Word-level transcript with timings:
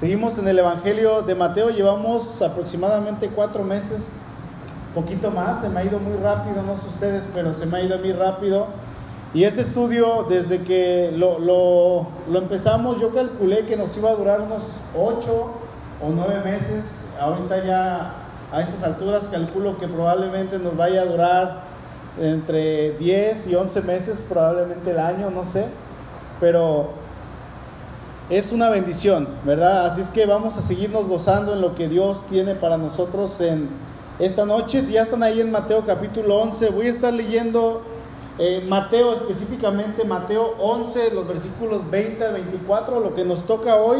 Seguimos 0.00 0.38
en 0.38 0.48
el 0.48 0.58
Evangelio 0.58 1.20
de 1.20 1.34
Mateo, 1.34 1.68
llevamos 1.68 2.40
aproximadamente 2.40 3.28
cuatro 3.28 3.62
meses, 3.62 4.22
poquito 4.94 5.30
más, 5.30 5.60
se 5.60 5.68
me 5.68 5.80
ha 5.80 5.84
ido 5.84 5.98
muy 5.98 6.16
rápido, 6.16 6.62
no 6.62 6.78
sé 6.78 6.88
ustedes, 6.88 7.24
pero 7.34 7.52
se 7.52 7.66
me 7.66 7.76
ha 7.76 7.82
ido 7.82 7.98
muy 7.98 8.12
rápido. 8.12 8.68
Y 9.34 9.44
este 9.44 9.60
estudio, 9.60 10.24
desde 10.26 10.62
que 10.62 11.12
lo, 11.14 11.38
lo, 11.38 12.38
empezamos, 12.38 12.98
yo 12.98 13.12
calculé 13.12 13.66
que 13.66 13.76
nos 13.76 13.94
iba 13.94 14.08
a 14.08 14.14
durar 14.14 14.40
unos 14.40 14.62
ocho 14.96 15.50
o 16.02 16.08
nueve 16.14 16.40
meses. 16.46 17.10
Ahorita 17.20 17.62
ya 17.62 18.14
a 18.52 18.60
estas 18.62 18.82
alturas 18.82 19.28
calculo 19.28 19.76
que 19.76 19.86
probablemente 19.86 20.58
nos 20.58 20.78
vaya 20.78 21.02
a 21.02 21.04
durar 21.04 21.60
entre 22.18 22.92
10 22.92 23.48
y 23.48 23.54
11 23.54 23.82
meses, 23.82 24.24
probablemente 24.26 24.92
el 24.92 24.98
año, 24.98 25.28
no 25.30 25.44
sé. 25.44 25.66
Pero 26.40 26.99
es 28.30 28.52
una 28.52 28.70
bendición, 28.70 29.26
¿verdad? 29.44 29.86
Así 29.86 30.00
es 30.00 30.10
que 30.10 30.24
vamos 30.24 30.56
a 30.56 30.62
seguirnos 30.62 31.08
gozando 31.08 31.52
en 31.52 31.60
lo 31.60 31.74
que 31.74 31.88
Dios 31.88 32.18
tiene 32.30 32.54
para 32.54 32.78
nosotros 32.78 33.40
en 33.40 33.68
esta 34.20 34.46
noche. 34.46 34.82
Si 34.82 34.92
ya 34.92 35.02
están 35.02 35.24
ahí 35.24 35.40
en 35.40 35.50
Mateo 35.50 35.84
capítulo 35.84 36.40
11, 36.40 36.70
voy 36.70 36.86
a 36.86 36.90
estar 36.90 37.12
leyendo 37.12 37.82
eh, 38.38 38.64
Mateo 38.68 39.12
específicamente, 39.14 40.04
Mateo 40.04 40.54
11, 40.60 41.12
los 41.12 41.26
versículos 41.26 41.90
20 41.90 42.24
a 42.24 42.30
24, 42.30 43.00
lo 43.00 43.16
que 43.16 43.24
nos 43.24 43.46
toca 43.46 43.76
hoy. 43.76 43.98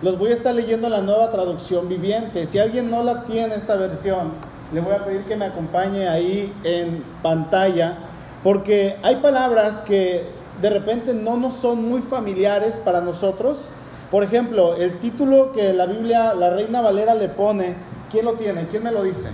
Los 0.00 0.16
voy 0.16 0.30
a 0.30 0.34
estar 0.34 0.54
leyendo 0.54 0.86
en 0.86 0.92
la 0.92 1.00
nueva 1.00 1.32
traducción 1.32 1.88
viviente. 1.88 2.46
Si 2.46 2.60
alguien 2.60 2.88
no 2.88 3.02
la 3.02 3.24
tiene 3.24 3.56
esta 3.56 3.74
versión, 3.74 4.32
le 4.72 4.80
voy 4.80 4.94
a 4.94 5.04
pedir 5.04 5.22
que 5.24 5.36
me 5.36 5.46
acompañe 5.46 6.08
ahí 6.08 6.52
en 6.62 7.04
pantalla, 7.22 7.98
porque 8.42 8.96
hay 9.02 9.16
palabras 9.16 9.82
que 9.82 10.41
de 10.60 10.70
repente 10.70 11.14
no 11.14 11.36
nos 11.36 11.56
son 11.56 11.88
muy 11.88 12.02
familiares 12.02 12.76
para 12.76 13.00
nosotros. 13.00 13.68
Por 14.10 14.22
ejemplo, 14.22 14.76
el 14.76 14.98
título 14.98 15.52
que 15.52 15.72
la 15.72 15.86
Biblia, 15.86 16.34
la 16.34 16.50
Reina 16.50 16.80
Valera 16.80 17.14
le 17.14 17.28
pone, 17.28 17.74
¿quién 18.10 18.24
lo 18.24 18.34
tiene? 18.34 18.66
¿Quién 18.68 18.82
me 18.82 18.92
lo 18.92 19.02
dice? 19.02 19.28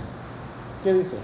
¿Qué 0.83 0.93
dice? 0.93 1.17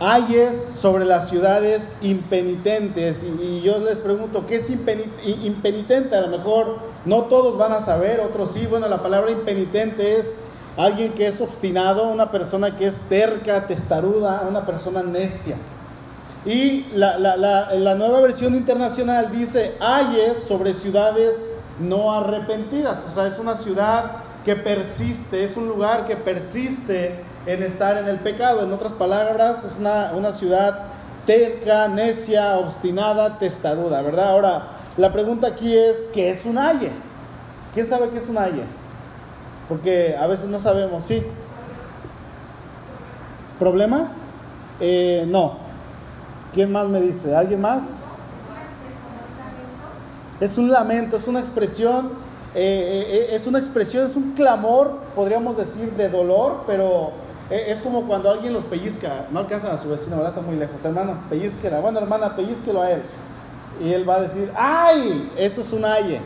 Ayes 0.00 0.56
sobre 0.56 1.04
las 1.04 1.28
ciudades 1.28 1.98
impenitentes. 2.02 3.22
Y, 3.22 3.62
yo 3.62 3.78
les 3.78 3.96
pregunto, 3.96 4.46
¿qué 4.46 4.56
es 4.56 4.70
impenitente? 4.70 6.16
A 6.16 6.20
lo 6.20 6.36
mejor 6.36 6.78
no 7.04 7.22
todos 7.22 7.58
van 7.58 7.72
a 7.72 7.80
saber, 7.80 8.20
otros 8.20 8.52
sí. 8.52 8.66
Bueno, 8.66 8.88
la 8.88 9.02
palabra 9.02 9.30
impenitente 9.30 10.18
es 10.18 10.44
alguien 10.76 11.12
que 11.12 11.26
es 11.26 11.40
obstinado, 11.40 12.08
una 12.08 12.30
persona 12.30 12.76
que 12.76 12.86
es 12.86 13.00
terca, 13.08 13.66
testaruda, 13.66 14.46
una 14.48 14.66
persona 14.66 15.02
necia. 15.02 15.56
Y 16.44 16.86
la, 16.94 17.18
la, 17.18 17.94
nueva 17.94 18.20
versión 18.20 18.54
internacional 18.54 19.30
dice, 19.32 19.76
ayes 19.80 20.38
sobre 20.38 20.74
ciudades 20.74 21.56
no 21.80 22.12
arrepentidas. 22.12 23.04
O 23.08 23.14
sea, 23.14 23.26
es 23.26 23.38
una 23.38 23.56
ciudad 23.56 24.16
que 24.44 24.54
persiste, 24.54 25.42
es 25.42 25.56
un 25.56 25.68
lugar 25.68 26.04
que 26.06 26.16
persiste 26.16 27.18
en 27.46 27.62
estar 27.62 27.96
en 27.96 28.08
el 28.08 28.18
pecado. 28.18 28.62
En 28.62 28.72
otras 28.72 28.92
palabras, 28.92 29.64
es 29.64 29.78
una, 29.78 30.12
una 30.14 30.32
ciudad 30.32 30.86
terca, 31.24 31.88
necia, 31.88 32.58
obstinada, 32.58 33.38
testaruda, 33.38 34.02
¿verdad? 34.02 34.28
Ahora, 34.28 34.62
la 34.98 35.12
pregunta 35.12 35.48
aquí 35.48 35.74
es, 35.74 36.10
¿qué 36.12 36.30
es 36.30 36.44
un 36.44 36.58
aye? 36.58 36.90
¿Quién 37.72 37.86
sabe 37.86 38.10
qué 38.10 38.18
es 38.18 38.28
un 38.28 38.36
aye? 38.36 38.64
Porque 39.68 40.16
a 40.18 40.26
veces 40.26 40.48
no 40.48 40.60
sabemos, 40.60 41.04
¿sí? 41.04 41.22
¿Problemas? 43.58 44.26
Eh, 44.80 45.24
no. 45.28 45.58
¿Quién 46.52 46.70
más 46.70 46.86
me 46.88 47.00
dice? 47.00 47.34
¿Alguien 47.34 47.60
más? 47.60 48.04
Es 50.40 50.58
un 50.58 50.70
lamento, 50.70 51.16
es 51.16 51.26
una 51.26 51.40
expresión, 51.40 52.06
eh, 52.54 52.60
eh, 52.60 53.16
eh, 53.16 53.34
es 53.34 53.46
una 53.46 53.58
expresión, 53.58 54.06
es 54.06 54.14
un 54.14 54.32
clamor, 54.32 54.98
podríamos 55.14 55.56
decir, 55.56 55.92
de 55.92 56.08
dolor, 56.08 56.62
pero 56.66 57.12
es 57.50 57.80
como 57.80 58.02
cuando 58.02 58.30
alguien 58.30 58.52
los 58.52 58.64
pellizca, 58.64 59.26
no 59.30 59.40
alcanzan 59.40 59.74
a 59.74 59.78
su 59.78 59.88
vecino, 59.88 60.16
¿verdad? 60.16 60.32
Está 60.32 60.40
muy 60.40 60.56
lejos. 60.56 60.82
Hermano, 60.84 61.18
pellizquela. 61.28 61.80
Bueno, 61.80 61.98
hermana, 61.98 62.34
pellizquelo 62.34 62.82
a 62.82 62.90
él. 62.90 63.02
Y 63.82 63.92
él 63.92 64.08
va 64.08 64.16
a 64.16 64.20
decir, 64.22 64.50
¡ay! 64.56 65.30
Eso 65.36 65.60
es 65.60 65.72
un 65.72 65.84
aye. 65.84 66.20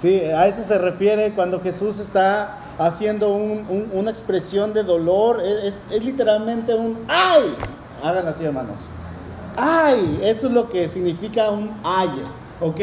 Sí, 0.00 0.20
a 0.20 0.46
eso 0.46 0.64
se 0.64 0.78
refiere 0.78 1.32
cuando 1.32 1.60
Jesús 1.60 1.98
está 1.98 2.58
haciendo 2.78 3.28
una 3.30 4.10
expresión 4.10 4.72
de 4.72 4.82
dolor. 4.82 5.42
Es, 5.42 5.82
literalmente 6.02 6.74
un 6.74 6.98
¡ay! 7.08 7.54
Hagan 8.02 8.26
así, 8.28 8.44
hermanos 8.44 8.78
ay, 9.60 10.20
eso 10.22 10.46
es 10.46 10.52
lo 10.52 10.70
que 10.70 10.88
significa 10.88 11.50
un 11.50 11.70
ay, 11.84 12.08
¿ok? 12.60 12.80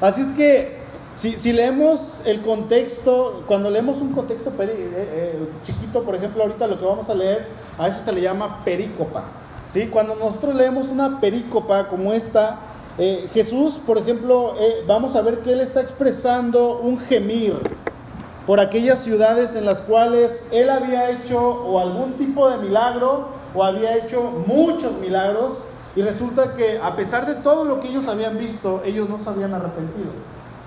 Así 0.00 0.22
es 0.22 0.28
que 0.28 0.78
si, 1.16 1.52
leemos 1.52 2.20
el 2.24 2.42
contexto, 2.42 3.42
cuando 3.46 3.70
leemos 3.70 4.00
un 4.00 4.12
contexto 4.12 4.50
eh, 4.60 4.66
eh, 4.68 5.48
chiquito, 5.62 6.02
por 6.02 6.14
ejemplo, 6.14 6.42
ahorita 6.42 6.66
lo 6.66 6.78
que 6.78 6.84
vamos 6.84 7.08
a 7.08 7.14
leer, 7.14 7.48
a 7.76 7.88
eso 7.88 8.00
se 8.04 8.12
le 8.12 8.20
llama 8.20 8.64
perícopa. 8.64 9.24
¿sí? 9.72 9.88
Cuando 9.88 10.14
nosotros 10.14 10.54
leemos 10.54 10.88
una 10.88 11.20
perícopa 11.20 11.88
como 11.88 12.12
esta, 12.12 12.60
eh, 12.98 13.28
Jesús, 13.32 13.80
por 13.84 13.98
ejemplo, 13.98 14.54
vamos 14.86 15.14
a 15.16 15.22
ver 15.22 15.38
que 15.38 15.52
él 15.52 15.60
está 15.60 15.80
expresando 15.80 16.78
un 16.78 16.98
gemir 16.98 17.54
por 18.46 18.60
aquellas 18.60 19.00
ciudades 19.00 19.54
en 19.54 19.66
las 19.66 19.82
cuales 19.82 20.46
él 20.52 20.70
había 20.70 21.10
hecho 21.10 21.38
o 21.38 21.78
algún 21.80 22.14
tipo 22.14 22.48
de 22.48 22.56
milagro 22.56 23.28
o 23.54 23.62
había 23.62 23.96
hecho 23.96 24.42
muchos 24.46 24.94
milagros 24.94 25.64
y 25.94 26.02
resulta 26.02 26.54
que 26.54 26.78
a 26.78 26.96
pesar 26.96 27.26
de 27.26 27.34
todo 27.34 27.64
lo 27.64 27.80
que 27.80 27.88
ellos 27.88 28.08
habían 28.08 28.38
visto, 28.38 28.82
ellos 28.84 29.08
no 29.08 29.18
se 29.18 29.28
habían 29.28 29.52
arrepentido. 29.52 30.10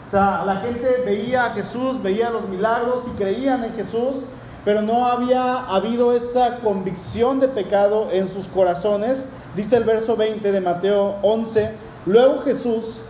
O 0.07 0.11
sea, 0.11 0.43
la 0.45 0.57
gente 0.57 0.87
veía 1.05 1.45
a 1.45 1.49
Jesús, 1.51 2.03
veía 2.03 2.29
los 2.29 2.47
milagros 2.49 3.05
y 3.07 3.17
creían 3.17 3.63
en 3.63 3.73
Jesús, 3.73 4.25
pero 4.65 4.81
no 4.81 5.07
había 5.07 5.65
habido 5.65 6.13
esa 6.13 6.57
convicción 6.57 7.39
de 7.39 7.47
pecado 7.47 8.09
en 8.11 8.27
sus 8.27 8.47
corazones. 8.47 9.25
Dice 9.55 9.77
el 9.77 9.85
verso 9.85 10.17
20 10.17 10.51
de 10.51 10.61
Mateo 10.61 11.15
11, 11.21 11.71
luego 12.05 12.41
Jesús 12.41 13.01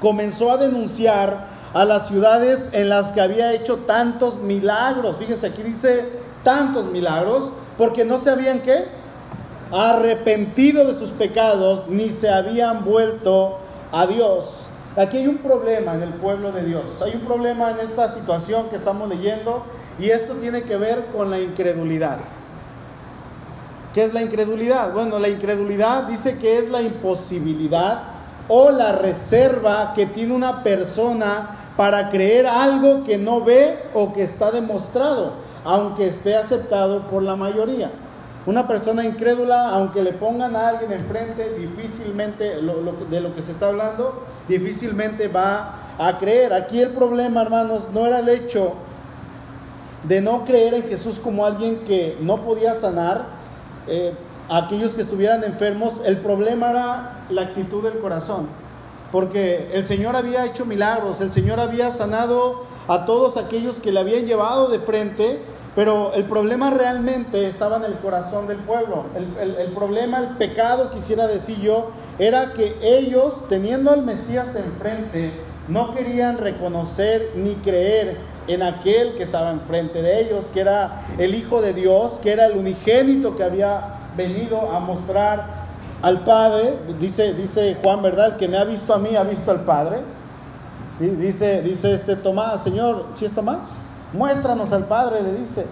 comenzó 0.00 0.52
a 0.52 0.56
denunciar 0.56 1.48
a 1.74 1.84
las 1.84 2.08
ciudades 2.08 2.70
en 2.72 2.88
las 2.88 3.12
que 3.12 3.20
había 3.20 3.52
hecho 3.52 3.76
tantos 3.78 4.40
milagros. 4.40 5.16
Fíjense, 5.18 5.46
aquí 5.46 5.62
dice 5.62 6.08
tantos 6.42 6.86
milagros, 6.86 7.50
porque 7.76 8.04
no 8.04 8.18
se 8.18 8.30
habían 8.30 8.60
qué? 8.60 8.84
arrepentido 9.72 10.84
de 10.84 10.98
sus 10.98 11.10
pecados, 11.10 11.88
ni 11.88 12.10
se 12.10 12.28
habían 12.28 12.84
vuelto 12.84 13.58
a 13.92 14.06
Dios. 14.06 14.66
Aquí 14.96 15.18
hay 15.18 15.26
un 15.26 15.38
problema 15.38 15.94
en 15.94 16.02
el 16.02 16.14
pueblo 16.14 16.52
de 16.52 16.64
Dios. 16.64 17.02
Hay 17.02 17.14
un 17.14 17.22
problema 17.22 17.70
en 17.70 17.80
esta 17.80 18.08
situación 18.08 18.68
que 18.70 18.76
estamos 18.76 19.08
leyendo 19.08 19.64
y 19.98 20.10
esto 20.10 20.34
tiene 20.34 20.62
que 20.62 20.76
ver 20.76 21.06
con 21.14 21.30
la 21.30 21.40
incredulidad. 21.40 22.18
¿Qué 23.96 24.04
es 24.04 24.12
la 24.12 24.20
incredulidad? 24.20 24.92
Bueno, 24.92 25.18
la 25.18 25.30
incredulidad 25.30 26.02
dice 26.02 26.36
que 26.36 26.58
es 26.58 26.68
la 26.68 26.82
imposibilidad 26.82 28.02
o 28.46 28.70
la 28.70 28.92
reserva 28.92 29.94
que 29.94 30.04
tiene 30.04 30.34
una 30.34 30.62
persona 30.62 31.70
para 31.78 32.10
creer 32.10 32.46
algo 32.46 33.04
que 33.04 33.16
no 33.16 33.42
ve 33.42 33.78
o 33.94 34.12
que 34.12 34.22
está 34.22 34.50
demostrado, 34.50 35.32
aunque 35.64 36.08
esté 36.08 36.36
aceptado 36.36 37.06
por 37.06 37.22
la 37.22 37.36
mayoría. 37.36 37.90
Una 38.44 38.68
persona 38.68 39.02
incrédula, 39.02 39.70
aunque 39.70 40.02
le 40.02 40.12
pongan 40.12 40.54
a 40.56 40.68
alguien 40.68 40.92
enfrente, 40.92 41.54
difícilmente, 41.58 42.56
de 42.60 43.20
lo 43.22 43.34
que 43.34 43.40
se 43.40 43.52
está 43.52 43.68
hablando, 43.68 44.24
difícilmente 44.46 45.28
va 45.28 45.74
a 45.98 46.18
creer. 46.18 46.52
Aquí 46.52 46.82
el 46.82 46.90
problema, 46.90 47.40
hermanos, 47.40 47.84
no 47.94 48.06
era 48.06 48.18
el 48.18 48.28
hecho 48.28 48.74
de 50.04 50.20
no 50.20 50.44
creer 50.44 50.74
en 50.74 50.82
Jesús 50.82 51.18
como 51.18 51.46
alguien 51.46 51.78
que 51.86 52.18
no 52.20 52.42
podía 52.42 52.74
sanar 52.74 53.35
eh, 53.86 54.12
a 54.48 54.66
aquellos 54.66 54.94
que 54.94 55.02
estuvieran 55.02 55.44
enfermos. 55.44 56.00
El 56.04 56.18
problema 56.18 56.70
era 56.70 57.24
la 57.30 57.42
actitud 57.42 57.82
del 57.82 57.98
corazón. 57.98 58.48
Porque 59.12 59.70
el 59.72 59.86
Señor 59.86 60.16
había 60.16 60.44
hecho 60.44 60.64
milagros, 60.64 61.20
el 61.20 61.30
Señor 61.30 61.60
había 61.60 61.90
sanado 61.90 62.64
a 62.88 63.06
todos 63.06 63.36
aquellos 63.36 63.78
que 63.78 63.92
le 63.92 64.00
habían 64.00 64.26
llevado 64.26 64.68
de 64.68 64.78
frente 64.78 65.40
pero 65.76 66.14
el 66.14 66.24
problema 66.24 66.70
realmente 66.70 67.46
estaba 67.46 67.76
en 67.76 67.84
el 67.84 67.98
corazón 67.98 68.48
del 68.48 68.56
pueblo. 68.56 69.04
El, 69.14 69.72
problema, 69.72 70.18
el 70.20 70.28
pecado, 70.38 70.90
quisiera 70.90 71.26
decir 71.26 71.60
yo, 71.60 71.90
era 72.18 72.54
que 72.54 72.74
ellos, 72.80 73.46
teniendo 73.50 73.90
al 73.90 74.02
Mesías 74.02 74.56
enfrente, 74.56 75.32
no 75.68 75.94
querían 75.94 76.38
reconocer 76.38 77.30
ni 77.36 77.52
creer 77.56 78.16
en 78.48 78.62
aquel 78.62 79.14
que 79.16 79.22
estaba 79.22 79.50
enfrente 79.50 80.02
de 80.02 80.20
ellos, 80.20 80.50
que 80.52 80.60
era 80.60 81.02
el 81.18 81.34
Hijo 81.34 81.60
de 81.62 81.72
Dios, 81.72 82.20
que 82.22 82.32
era 82.32 82.46
el 82.46 82.56
unigénito 82.56 83.36
que 83.36 83.44
había 83.44 83.94
venido 84.16 84.70
a 84.70 84.80
mostrar 84.80 85.44
al 86.02 86.20
Padre. 86.24 86.74
Dice, 87.00 87.34
dice 87.34 87.76
Juan, 87.82 88.02
¿verdad? 88.02 88.32
El 88.32 88.36
que 88.36 88.48
me 88.48 88.58
ha 88.58 88.64
visto 88.64 88.94
a 88.94 88.98
mí 88.98 89.16
ha 89.16 89.24
visto 89.24 89.50
al 89.50 89.60
Padre. 89.60 89.98
Y 91.00 91.06
dice, 91.06 91.62
dice 91.62 91.92
este 91.92 92.16
Tomás, 92.16 92.62
Señor, 92.62 93.06
¿si 93.18 93.24
es 93.24 93.32
Tomás? 93.32 93.82
Muéstranos 94.12 94.72
al 94.72 94.84
Padre, 94.84 95.22
le 95.22 95.34
dice. 95.34 95.66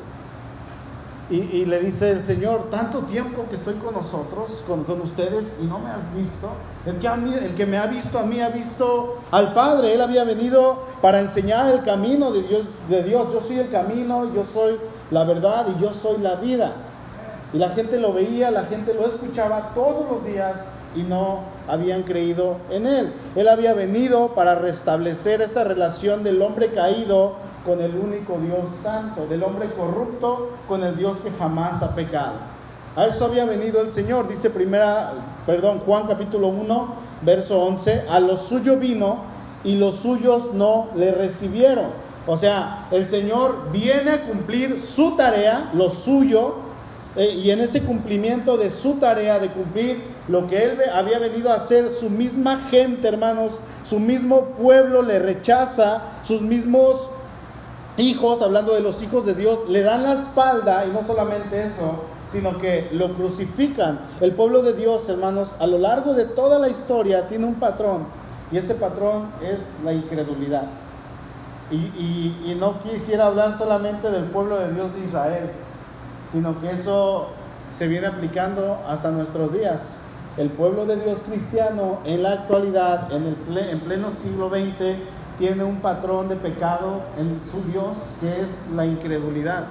Y, 1.31 1.65
le 1.65 1.81
dice 1.81 2.11
el 2.11 2.23
Señor, 2.23 2.69
tanto 2.71 3.01
tiempo 3.01 3.47
que 3.49 3.57
estoy 3.57 3.75
con 3.75 3.95
nosotros, 3.95 4.63
con, 4.67 5.01
ustedes, 5.01 5.57
y 5.63 5.65
no 5.65 5.79
me 5.79 5.89
has 5.89 6.15
visto. 6.15 6.51
El 6.85 6.99
que, 6.99 7.07
el 7.47 7.55
que 7.55 7.65
me 7.65 7.79
ha 7.79 7.87
visto 7.87 8.19
a 8.19 8.25
mí 8.25 8.41
ha 8.43 8.51
visto 8.51 9.21
al 9.31 9.55
Padre. 9.55 9.95
Él 9.95 10.03
había 10.03 10.25
venido 10.25 10.81
para 11.01 11.21
enseñar 11.21 11.73
el 11.73 11.83
camino 11.83 12.31
de 12.31 12.43
Dios, 12.43 12.65
de 12.91 13.03
Dios. 13.05 13.29
Yo 13.33 13.41
soy 13.41 13.59
el 13.59 13.71
camino, 13.71 14.35
yo 14.35 14.45
soy 14.53 14.77
la 15.11 15.25
verdad 15.25 15.67
y 15.75 15.81
yo 15.81 15.95
soy 15.95 16.19
la 16.19 16.35
vida. 16.35 16.73
Y 17.55 17.59
la 17.59 17.71
gente 17.71 17.99
lo 17.99 18.13
veía, 18.13 18.51
la 18.51 18.65
gente 18.65 18.93
lo 18.93 19.07
escuchaba 19.07 19.73
todos 19.75 20.11
los 20.11 20.27
días 20.27 20.57
y 20.95 21.05
no 21.05 21.41
habían 21.69 22.03
creído 22.03 22.57
en 22.71 22.87
Él. 22.87 23.13
Él 23.35 23.49
había 23.49 23.73
venido 23.73 24.35
para 24.35 24.57
restablecer 24.57 25.41
esa 25.41 25.65
relación 25.65 26.23
del 26.23 26.43
hombre 26.43 26.69
caído 26.69 27.37
con 27.65 27.81
el 27.81 27.95
único 27.97 28.39
Dios 28.39 28.71
santo, 28.71 29.27
del 29.27 29.43
hombre 29.43 29.69
corrupto 29.71 30.51
con 30.69 30.83
el 30.83 30.97
Dios 30.97 31.19
que 31.19 31.31
jamás 31.39 31.83
ha 31.83 31.95
pecado. 31.95 32.35
A 32.97 33.07
eso 33.07 33.25
había 33.25 33.45
venido 33.45 33.81
el 33.81 33.91
Señor, 33.91 34.29
dice 34.29 34.51
primera, 34.51 35.15
perdón, 35.47 35.81
Juan 35.81 36.07
capítulo 36.07 36.49
1, 36.49 36.95
verso 37.23 37.61
11, 37.61 38.05
a 38.09 38.21
lo 38.21 38.37
suyo 38.37 38.77
vino 38.77 39.19
y 39.65 39.77
los 39.77 39.97
suyos 39.97 40.53
no 40.53 40.89
le 40.95 41.13
recibieron. 41.13 41.87
O 42.27 42.37
sea, 42.37 42.87
el 42.91 43.09
Señor 43.09 43.71
viene 43.73 44.11
a 44.11 44.23
cumplir 44.23 44.81
su 44.81 45.17
tarea, 45.17 45.71
lo 45.75 45.91
suyo, 45.91 46.57
eh, 47.17 47.31
y 47.31 47.51
en 47.51 47.61
ese 47.61 47.83
cumplimiento 47.83 48.57
de 48.57 48.71
su 48.71 48.95
tarea, 48.95 49.39
de 49.39 49.49
cumplir 49.49 50.03
lo 50.29 50.47
que 50.47 50.65
Él 50.65 50.79
había 50.93 51.19
venido 51.19 51.51
a 51.51 51.57
hacer, 51.57 51.91
su 51.93 52.11
misma 52.11 52.69
gente, 52.71 53.09
hermanos, 53.09 53.55
su 53.85 53.99
mismo 53.99 54.41
pueblo 54.61 55.03
le 55.03 55.19
rechaza, 55.19 56.03
sus 56.25 56.41
mismos 56.41 57.11
hijos, 57.97 58.43
hablando 58.43 58.75
de 58.75 58.81
los 58.81 59.03
hijos 59.03 59.25
de 59.27 59.35
Dios, 59.35 59.61
le 59.69 59.83
dan 59.83 60.03
la 60.03 60.15
espalda 60.15 60.85
y 60.87 60.91
no 60.91 61.07
solamente 61.07 61.65
eso, 61.65 62.05
sino 62.29 62.59
que 62.59 62.89
lo 62.93 63.15
crucifican. 63.15 64.01
El 64.21 64.33
pueblo 64.33 64.63
de 64.63 64.73
Dios, 64.73 65.09
hermanos, 65.09 65.51
a 65.59 65.67
lo 65.67 65.79
largo 65.79 66.15
de 66.15 66.25
toda 66.25 66.59
la 66.59 66.69
historia 66.69 67.29
tiene 67.29 67.47
un 67.47 67.55
patrón 67.55 68.07
y 68.51 68.59
ese 68.59 68.75
patrón 68.75 69.29
es 69.43 69.73
la 69.85 69.93
incredulidad. 69.93 70.65
Y, 71.71 71.77
y 72.45 72.57
no 72.61 72.81
quisiera 72.83 73.27
hablar 73.27 73.57
solamente 73.57 74.11
del 74.11 74.25
pueblo 74.25 74.59
de 74.59 74.73
Dios 74.73 74.95
de 74.95 75.05
Israel, 75.07 75.51
sino 76.31 76.61
que 76.61 76.71
eso 76.71 77.29
se 77.77 77.89
viene 77.89 78.07
aplicando 78.07 78.79
hasta 78.89 79.11
nuestros 79.11 79.53
días. 79.53 79.99
El 80.37 80.51
pueblo 80.51 80.85
de 80.87 80.97
Dios 80.97 81.21
cristiano 81.27 82.01
en 82.05 82.23
la 82.23 82.33
actualidad, 82.33 83.13
en, 83.13 83.27
el 83.27 83.59
en 83.59 83.81
pleno 83.81 84.11
siglo 84.11 84.49
XX, 84.49 84.97
tiene 85.39 85.65
un 85.65 85.77
patrón 85.77 86.29
de 86.29 86.37
pecado 86.37 87.03
en 87.19 87.41
su 87.49 87.63
Dios 87.71 87.97
que 88.21 88.43
es 88.43 88.71
la 88.75 88.87
incredulidad. 88.87 89.65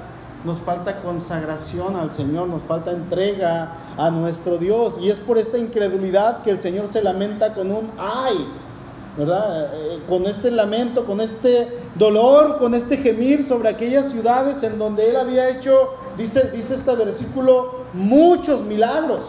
Nos 0.43 0.59
falta 0.59 1.01
consagración 1.01 1.95
al 1.95 2.11
Señor, 2.11 2.49
nos 2.49 2.63
falta 2.63 2.91
entrega 2.91 3.77
a 3.97 4.11
nuestro 4.11 4.57
Dios. 4.57 4.95
Y 4.99 5.09
es 5.09 5.17
por 5.17 5.37
esta 5.37 5.57
incredulidad 5.57 6.43
que 6.43 6.51
el 6.51 6.59
Señor 6.59 6.91
se 6.91 7.01
lamenta 7.01 7.53
con 7.53 7.71
un 7.71 7.89
ay, 7.97 8.45
¿verdad? 9.17 9.73
Eh, 9.73 10.01
con 10.09 10.25
este 10.25 10.51
lamento, 10.51 11.05
con 11.05 11.21
este 11.21 11.69
dolor, 11.95 12.57
con 12.57 12.73
este 12.73 12.97
gemir 12.97 13.45
sobre 13.45 13.69
aquellas 13.69 14.11
ciudades 14.11 14.63
en 14.63 14.77
donde 14.77 15.09
Él 15.09 15.15
había 15.15 15.47
hecho, 15.47 15.91
dice, 16.17 16.51
dice 16.51 16.75
este 16.75 16.93
versículo, 16.95 17.83
muchos 17.93 18.63
milagros. 18.63 19.21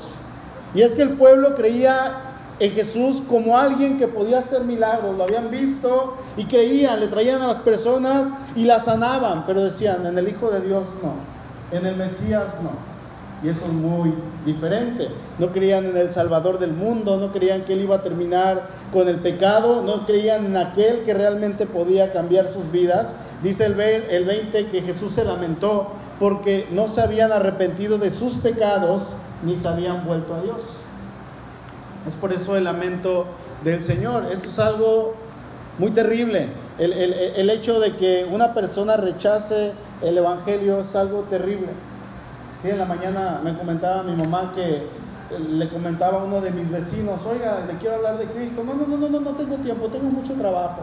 Y 0.75 0.83
es 0.83 0.95
que 0.95 1.03
el 1.03 1.11
pueblo 1.11 1.55
creía 1.55 2.34
en 2.61 2.73
Jesús 2.73 3.23
como 3.29 3.57
alguien 3.57 3.99
que 3.99 4.09
podía 4.09 4.39
hacer 4.39 4.65
milagros. 4.65 5.17
Lo 5.17 5.25
habían 5.25 5.51
visto 5.51 6.17
y 6.37 6.45
creían, 6.45 7.01
le 7.01 7.09
traían 7.09 7.43
a 7.43 7.49
las 7.49 7.63
personas 7.63 8.29
y 8.55 8.65
las 8.65 8.85
sanaban, 8.85 9.45
pero 9.47 9.63
decían, 9.63 10.07
en 10.07 10.17
el 10.19 10.29
Hijo 10.29 10.51
de 10.51 10.61
Dios 10.61 10.87
no, 11.03 11.77
en 11.77 11.87
el 11.87 11.97
Mesías 11.97 12.45
no. 12.63 12.95
Y 13.43 13.49
eso 13.49 13.67
es 13.67 13.73
muy 13.73 14.15
diferente. 14.47 15.09
No 15.39 15.49
creían 15.49 15.85
en 15.85 15.97
el 15.99 16.11
Salvador 16.11 16.59
del 16.59 16.73
mundo, 16.73 17.19
no 17.19 17.31
creían 17.31 17.63
que 17.65 17.75
Él 17.75 17.83
iba 17.83 17.97
a 17.97 18.03
terminar 18.03 18.69
con 18.91 19.07
el 19.07 19.17
pecado, 19.17 19.83
no 19.83 20.07
creían 20.07 20.47
en 20.47 20.57
aquel 20.57 21.01
que 21.01 21.13
realmente 21.13 21.67
podía 21.67 22.11
cambiar 22.13 22.51
sus 22.51 22.73
vidas. 22.73 23.13
Dice 23.43 23.67
el, 23.67 23.79
el 23.79 24.25
20 24.25 24.67
que 24.69 24.81
Jesús 24.81 25.13
se 25.13 25.25
lamentó 25.25 25.89
porque 26.19 26.67
no 26.71 26.89
se 26.89 27.03
habían 27.03 27.33
arrepentido 27.33 27.99
de 27.99 28.11
sus 28.11 28.35
pecados 28.35 29.17
ni 29.45 29.57
se 29.57 29.69
habían 29.69 30.07
vuelto 30.07 30.35
a 30.35 30.41
Dios. 30.41 30.84
Es 32.07 32.15
por 32.15 32.33
eso 32.33 32.57
el 32.57 32.65
lamento 32.65 33.27
del 33.63 33.83
Señor. 33.83 34.25
Esto 34.31 34.49
es 34.49 34.59
algo 34.59 35.15
muy 35.79 35.91
terrible. 35.91 36.49
El, 36.79 37.51
hecho 37.51 37.79
de 37.79 37.93
que 37.93 38.27
una 38.31 38.53
persona 38.53 38.97
rechace 38.97 39.73
el 40.03 40.19
Evangelio 40.19 40.81
es 40.81 40.95
algo 40.97 41.21
terrible. 41.31 41.69
Sí, 42.63 42.71
en 42.71 42.79
la 42.79 42.85
mañana 42.85 43.41
me 43.45 43.57
comentaba 43.57 44.03
mi 44.03 44.15
mamá 44.17 44.53
que 44.55 44.83
le 45.39 45.69
comentaba 45.69 46.21
a 46.21 46.25
uno 46.25 46.41
de 46.41 46.51
mis 46.51 46.71
vecinos, 46.71 47.21
oiga, 47.27 47.65
le 47.67 47.79
quiero 47.79 47.97
hablar 47.97 48.19
de 48.19 48.27
Cristo. 48.27 48.65
No, 48.65 48.75
no, 48.75 48.87
no, 48.87 48.97
no, 48.97 49.09
no, 49.09 49.21
no 49.21 49.31
tengo 49.33 49.57
tiempo, 49.57 49.89
tengo 49.89 50.11
mucho 50.11 50.35
trabajo. 50.35 50.83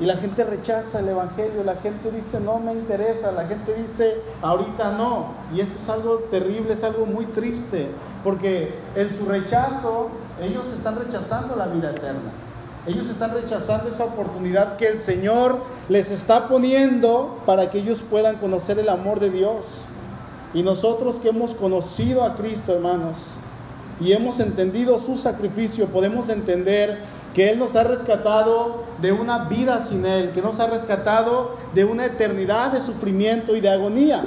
Y 0.00 0.06
la 0.06 0.16
gente 0.16 0.44
rechaza 0.44 1.00
el 1.00 1.08
Evangelio, 1.08 1.62
la 1.62 1.76
gente 1.76 2.10
dice, 2.10 2.40
no 2.40 2.58
me 2.58 2.72
interesa, 2.72 3.32
la 3.32 3.46
gente 3.46 3.74
dice, 3.74 4.16
ahorita 4.40 4.92
no. 4.92 5.34
Y 5.54 5.60
esto 5.60 5.78
es 5.78 5.88
algo 5.90 6.20
terrible, 6.30 6.72
es 6.72 6.82
algo 6.84 7.04
muy 7.04 7.26
triste, 7.26 7.88
porque 8.24 8.74
en 8.96 9.10
su 9.14 9.26
rechazo 9.26 10.08
ellos 10.42 10.64
están 10.74 10.96
rechazando 10.96 11.54
la 11.54 11.66
vida 11.66 11.90
eterna. 11.90 12.30
Ellos 12.86 13.10
están 13.10 13.34
rechazando 13.34 13.90
esa 13.90 14.04
oportunidad 14.04 14.78
que 14.78 14.88
el 14.88 14.98
Señor 14.98 15.58
les 15.90 16.10
está 16.10 16.48
poniendo 16.48 17.38
para 17.44 17.70
que 17.70 17.80
ellos 17.80 18.02
puedan 18.08 18.36
conocer 18.36 18.78
el 18.78 18.88
amor 18.88 19.20
de 19.20 19.28
Dios. 19.28 19.82
Y 20.54 20.62
nosotros 20.62 21.18
que 21.18 21.28
hemos 21.28 21.52
conocido 21.52 22.24
a 22.24 22.36
Cristo, 22.36 22.72
hermanos, 22.72 23.18
y 24.00 24.12
hemos 24.12 24.40
entendido 24.40 24.98
su 24.98 25.18
sacrificio, 25.18 25.86
podemos 25.88 26.30
entender 26.30 26.98
que 27.34 27.50
Él 27.50 27.58
nos 27.58 27.76
ha 27.76 27.84
rescatado 27.84 28.84
de 29.00 29.12
una 29.12 29.44
vida 29.44 29.84
sin 29.84 30.04
Él, 30.04 30.32
que 30.32 30.42
nos 30.42 30.58
ha 30.60 30.66
rescatado 30.66 31.56
de 31.74 31.84
una 31.84 32.04
eternidad 32.06 32.72
de 32.72 32.80
sufrimiento 32.80 33.54
y 33.54 33.60
de 33.60 33.70
agonía. 33.70 34.24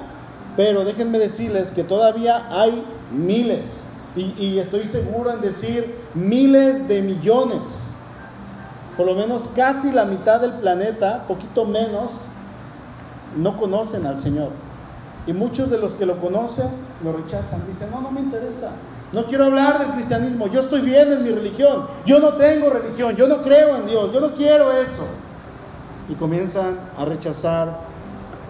Pero 0.55 0.85
déjenme 0.85 1.19
decirles 1.19 1.71
que 1.71 1.83
todavía 1.83 2.47
hay 2.49 2.83
miles, 3.11 3.87
y, 4.15 4.59
estoy 4.59 4.87
seguro 4.87 5.31
en 5.31 5.41
decir 5.41 5.95
miles 6.13 6.87
de 6.87 7.01
millones, 7.01 7.61
por 8.95 9.07
lo 9.07 9.15
menos 9.15 9.49
casi 9.55 9.91
la 9.91 10.05
mitad 10.05 10.39
del 10.39 10.51
planeta, 10.53 11.25
poquito 11.27 11.65
menos, 11.65 12.11
no 13.35 13.57
conocen 13.57 14.05
al 14.05 14.19
Señor. 14.19 14.49
Y 15.25 15.33
muchos 15.33 15.71
de 15.71 15.79
los 15.79 15.93
que 15.93 16.05
lo 16.05 16.21
conocen 16.21 16.67
lo 17.03 17.13
rechazan, 17.13 17.65
dicen, 17.67 17.89
no, 17.89 18.01
no 18.01 18.11
me 18.11 18.21
interesa, 18.21 18.69
no 19.13 19.25
quiero 19.25 19.45
hablar 19.45 19.77
del 19.77 19.89
cristianismo. 19.89 20.47
Yo 20.47 20.61
estoy 20.61 20.81
bien 20.81 21.11
en 21.11 21.23
mi 21.23 21.29
religión. 21.29 21.85
Yo 22.03 22.19
no 22.19 22.29
tengo 22.29 22.71
religión. 22.71 23.15
Yo 23.15 23.27
no 23.27 23.43
creo 23.43 23.77
en 23.77 23.85
Dios. 23.85 24.11
Yo 24.11 24.19
no 24.19 24.31
quiero 24.31 24.71
eso. 24.71 25.07
Y 26.09 26.15
comienzan 26.15 26.79
a 26.97 27.05
rechazar 27.05 27.77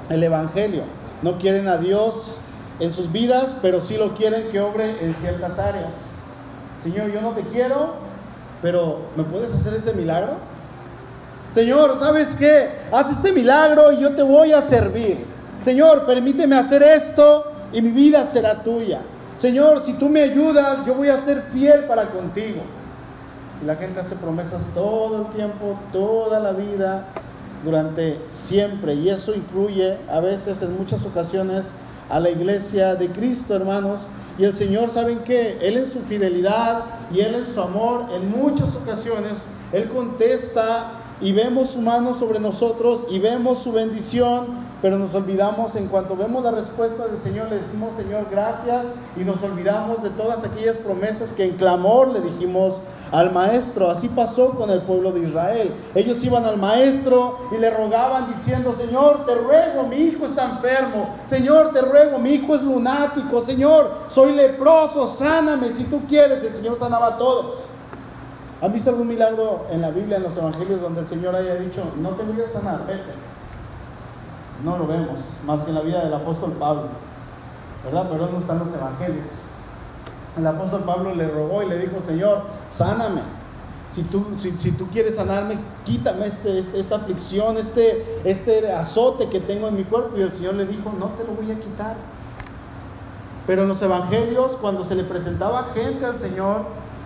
el 0.10 0.24
Evangelio. 0.24 0.84
No 1.22 1.38
quieren 1.38 1.68
a 1.68 1.78
Dios 1.78 2.38
en 2.80 2.94
sus 2.94 3.12
vidas, 3.12 3.58
pero 3.62 3.82
sí 3.82 3.98
lo 3.98 4.16
quieren 4.16 4.50
que 4.52 4.62
obre 4.62 4.90
en 5.02 5.14
ciertas 5.14 5.60
áreas. 5.60 6.14
Señor, 6.82 7.12
yo 7.12 7.22
no 7.22 7.32
te 7.32 7.42
quiero, 7.42 7.96
pero 8.62 9.00
¿me 9.18 9.24
puedes 9.24 9.54
hacer 9.54 9.74
este 9.74 9.94
milagro? 9.94 10.36
Señor, 11.54 11.98
¿sabes 12.00 12.36
qué? 12.36 12.70
Haz 12.92 13.12
este 13.12 13.34
milagro 13.34 13.92
y 13.92 14.00
yo 14.00 14.16
te 14.16 14.24
voy 14.24 14.54
a 14.54 14.62
servir. 14.62 15.26
Señor, 15.62 16.06
permíteme 16.06 16.56
hacer 16.56 16.82
esto 16.84 17.52
y 17.74 17.82
mi 17.82 17.92
vida 17.92 18.26
será 18.26 18.64
tuya. 18.64 19.02
Señor, 19.38 19.84
si 19.84 19.94
tú 19.94 20.10
me 20.10 20.22
ayudas, 20.22 20.86
yo 20.86 20.96
voy 20.96 21.10
a 21.10 21.18
ser 21.18 21.42
fiel 21.54 21.86
para 21.86 22.10
contigo. 22.10 22.62
Y 23.62 23.66
la 23.66 23.75
gente 23.75 24.00
hace 24.00 24.16
promesas 24.16 24.62
todo 24.74 25.22
el 25.22 25.28
tiempo, 25.36 25.80
toda 25.92 26.40
la 26.40 26.52
vida, 26.52 27.08
durante 27.63 28.20
siempre. 28.28 28.94
Y 28.96 29.10
eso 29.10 29.34
incluye 29.34 29.98
a 30.12 30.20
veces, 30.20 30.62
en 30.62 30.78
muchas 30.78 31.06
ocasiones, 31.06 31.72
a 32.10 32.20
la 32.20 32.30
iglesia 32.30 32.96
de 32.96 33.08
Cristo, 33.10 33.56
hermanos. 33.56 34.02
Y 34.38 34.46
el 34.46 34.54
Señor, 34.54 34.92
¿saben 34.92 35.20
qué? 35.20 35.58
Él 35.62 35.78
en 35.78 35.90
su 35.90 36.00
fidelidad 36.00 36.84
y 37.13 37.22
Él 37.22 37.36
en 37.36 37.48
su 37.48 37.62
amor, 37.62 38.06
en 38.16 38.32
muchas 38.32 38.75
ocasiones, 38.75 39.50
Él 39.72 39.88
contesta 39.90 40.94
y 41.22 41.32
vemos 41.32 41.72
su 41.72 41.82
mano 41.82 42.13
sobre 42.13 42.39
nosotros 42.39 43.01
y 43.10 43.20
vemos 43.20 43.60
su 43.60 43.72
bendición 43.72 44.63
pero 44.84 45.00
nos 45.00 45.13
olvidamos 45.15 45.77
en 45.77 45.88
cuanto 45.88 46.17
vemos 46.17 46.43
la 46.43 46.51
respuesta 46.51 47.08
del 47.08 47.17
Señor, 47.17 47.48
le 47.48 47.55
decimos, 47.55 47.96
Señor, 47.96 48.25
gracias, 48.29 48.84
y 49.15 49.24
nos 49.24 49.41
olvidamos 49.41 50.03
de 50.03 50.10
todas 50.10 50.43
aquellas 50.43 50.75
promesas 50.75 51.32
que 51.32 51.46
en 51.46 51.55
clamor 51.55 52.10
le 52.10 52.20
dijimos 52.20 52.79
al 53.10 53.32
maestro. 53.32 53.89
Así 53.89 54.10
pasó 54.10 54.50
con 54.50 54.70
el 54.70 54.82
pueblo 54.82 55.13
de 55.13 55.22
Israel. 55.22 55.74
Ellos 55.96 56.22
iban 56.25 56.43
al 56.43 56.58
maestro 56.58 57.38
y 57.55 57.62
le 57.62 57.70
rogaban 57.70 58.27
diciendo, 58.27 58.75
Señor, 58.75 59.25
te 59.25 59.36
ruego, 59.36 59.88
mi 59.88 59.96
hijo 59.96 60.25
está 60.25 60.51
enfermo. 60.51 61.08
Señor, 61.27 61.72
te 61.72 61.79
ruego, 61.79 62.20
mi 62.20 62.32
hijo 62.32 62.53
es 62.53 62.63
lunático. 62.63 63.41
Señor, 63.41 63.89
soy 64.10 64.34
leproso, 64.34 65.08
sáname 65.08 65.74
si 65.74 65.86
tú 65.86 66.01
quieres. 66.10 66.43
El 66.43 66.53
Señor 66.53 66.77
sanaba 66.77 67.08
a 67.08 67.17
todos. 67.17 67.70
¿Han 68.63 68.72
visto 68.72 68.91
algún 68.91 69.10
milagro 69.10 69.67
en 69.70 69.82
la 69.82 69.91
Biblia, 69.91 70.17
en 70.17 70.24
los 70.24 70.38
evangelios, 70.38 70.82
donde 70.82 71.01
el 71.01 71.08
Señor 71.08 71.36
haya 71.36 71.55
dicho, 71.55 71.84
no 72.01 72.12
te 72.12 72.24
voy 72.24 72.41
a 72.41 72.48
sanar, 72.48 72.88
vete? 72.88 73.12
No 74.63 74.77
lo 74.77 74.88
vemos, 74.88 75.20
más 75.46 75.63
que 75.63 75.72
en 75.72 75.75
la 75.75 75.82
vida 75.82 76.01
del 76.05 76.13
apóstol 76.13 76.53
Pablo. 76.53 76.88
¿verdad? 77.84 78.08
Pero 78.10 78.29
no 78.29 78.39
están 78.39 78.60
los 78.60 78.74
evangelios. 78.74 79.27
El 80.38 80.48
apóstol 80.48 80.84
Pablo 80.84 81.13
le 81.13 81.27
rogó 81.27 81.62
y 81.63 81.67
le 81.67 81.77
dijo, 81.77 81.98
Señor, 82.05 82.43
sáname. 82.70 83.22
Si 83.93 84.01
tú, 84.03 84.25
si, 84.38 84.72
tú 84.72 84.88
quieres 84.88 85.15
sanarme, 85.15 85.58
quítame 85.84 86.25
este, 86.25 86.58
este, 86.58 86.79
esta 86.79 86.96
aflicción, 86.96 87.58
este, 87.58 88.22
este 88.24 88.72
azote 88.72 89.27
que 89.27 89.39
tengo 89.39 89.67
en 89.67 89.75
mi 89.75 89.84
cuerpo. 89.84 90.17
Y 90.17 90.22
el 90.22 90.32
Señor 90.32 90.55
le 90.55 90.65
dijo, 90.65 90.91
no 90.98 91.08
te 91.10 91.24
lo 91.25 91.34
voy 91.34 91.51
a 91.51 91.60
quitar. 91.60 91.96
Pero 93.46 93.63
en 93.63 93.67
los 93.67 93.82
evangelios, 93.82 94.53
cuando 94.53 94.84
se 94.86 94.96
le 94.96 95.03
presentaba 95.03 95.65
gente 95.75 96.05
al 96.05 96.17
Señor, 96.17 96.62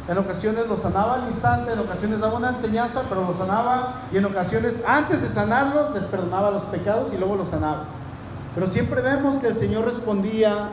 en 0.08 0.18
ocasiones 0.18 0.68
lo 0.68 0.78
sanaba 0.78 1.16
al 1.16 1.28
instante, 1.30 1.74
en 1.74 1.80
ocasiones 1.80 2.20
daba 2.20 2.38
una 2.38 2.50
enseñanza, 2.50 3.04
pero 3.10 3.26
lo 3.26 3.34
sanaba 3.34 3.96
y 4.12 4.18
en 4.18 4.26
ocasiones 4.26 4.84
antes 4.88 5.22
de 5.22 5.28
sanarlos 5.28 5.94
les 5.94 6.04
perdonaba 6.04 6.52
los 6.52 6.64
pecados 6.64 7.12
y 7.14 7.18
luego 7.18 7.36
los 7.36 7.50
sanaba. 7.50 7.84
Pero 8.56 8.68
siempre 8.68 9.02
vemos 9.02 9.38
que 9.38 9.48
el 9.48 9.58
Señor 9.58 9.86
respondía 9.86 10.70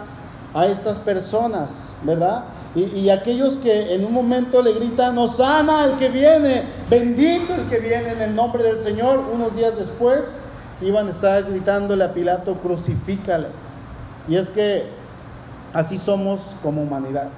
a 0.55 0.67
estas 0.67 0.99
personas, 0.99 1.91
¿verdad? 2.03 2.45
Y, 2.77 3.09
aquellos 3.11 3.55
que 3.59 3.95
en 3.95 4.05
un 4.05 4.13
momento 4.13 4.61
le 4.61 4.73
gritan, 4.73 5.17
sana 5.29 5.85
el 5.85 5.93
que 5.93 6.09
viene, 6.09 6.63
bendito 6.91 7.55
el 7.55 7.69
que 7.69 7.79
viene 7.79 8.11
en 8.11 8.23
el 8.23 8.35
nombre 8.35 8.65
del 8.65 8.81
Señor, 8.81 9.21
unos 9.33 9.55
días 9.55 9.77
después 9.79 10.41
iban 10.81 11.07
a 11.07 11.11
estar 11.11 11.45
gritándole 11.45 12.03
a 12.03 12.13
Pilato, 12.13 12.55
crucifícale. 12.55 13.47
Y 14.29 14.37
es 14.37 14.51
que 14.51 14.87
así 15.73 15.99
somos 15.99 16.41
como 16.65 16.83
humanidad. 16.83 17.29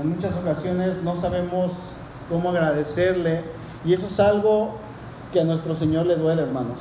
En 0.00 0.10
muchas 0.14 0.34
ocasiones 0.36 1.02
no 1.02 1.16
sabemos 1.16 1.96
cómo 2.28 2.50
agradecerle 2.50 3.42
y 3.84 3.92
eso 3.92 4.06
es 4.06 4.20
algo 4.20 4.76
que 5.32 5.40
a 5.40 5.44
nuestro 5.44 5.74
Señor 5.76 6.06
le 6.06 6.16
duele, 6.16 6.42
hermanos, 6.42 6.78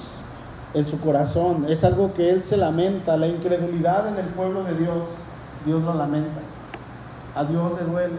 en 0.74 0.86
su 0.86 1.00
corazón. 1.00 1.66
Es 1.70 1.84
algo 1.84 2.14
que 2.14 2.30
Él 2.30 2.44
se 2.44 2.58
lamenta, 2.58 3.18
la 3.18 3.28
incredulidad 3.28 4.08
en 4.08 4.18
el 4.18 4.28
pueblo 4.34 4.64
de 4.64 4.76
Dios, 4.76 5.08
Dios 5.66 5.84
lo 5.84 5.94
lamenta 5.94 6.40
a 7.36 7.44
Dios 7.44 7.74
le 7.78 7.86
duele. 7.86 8.18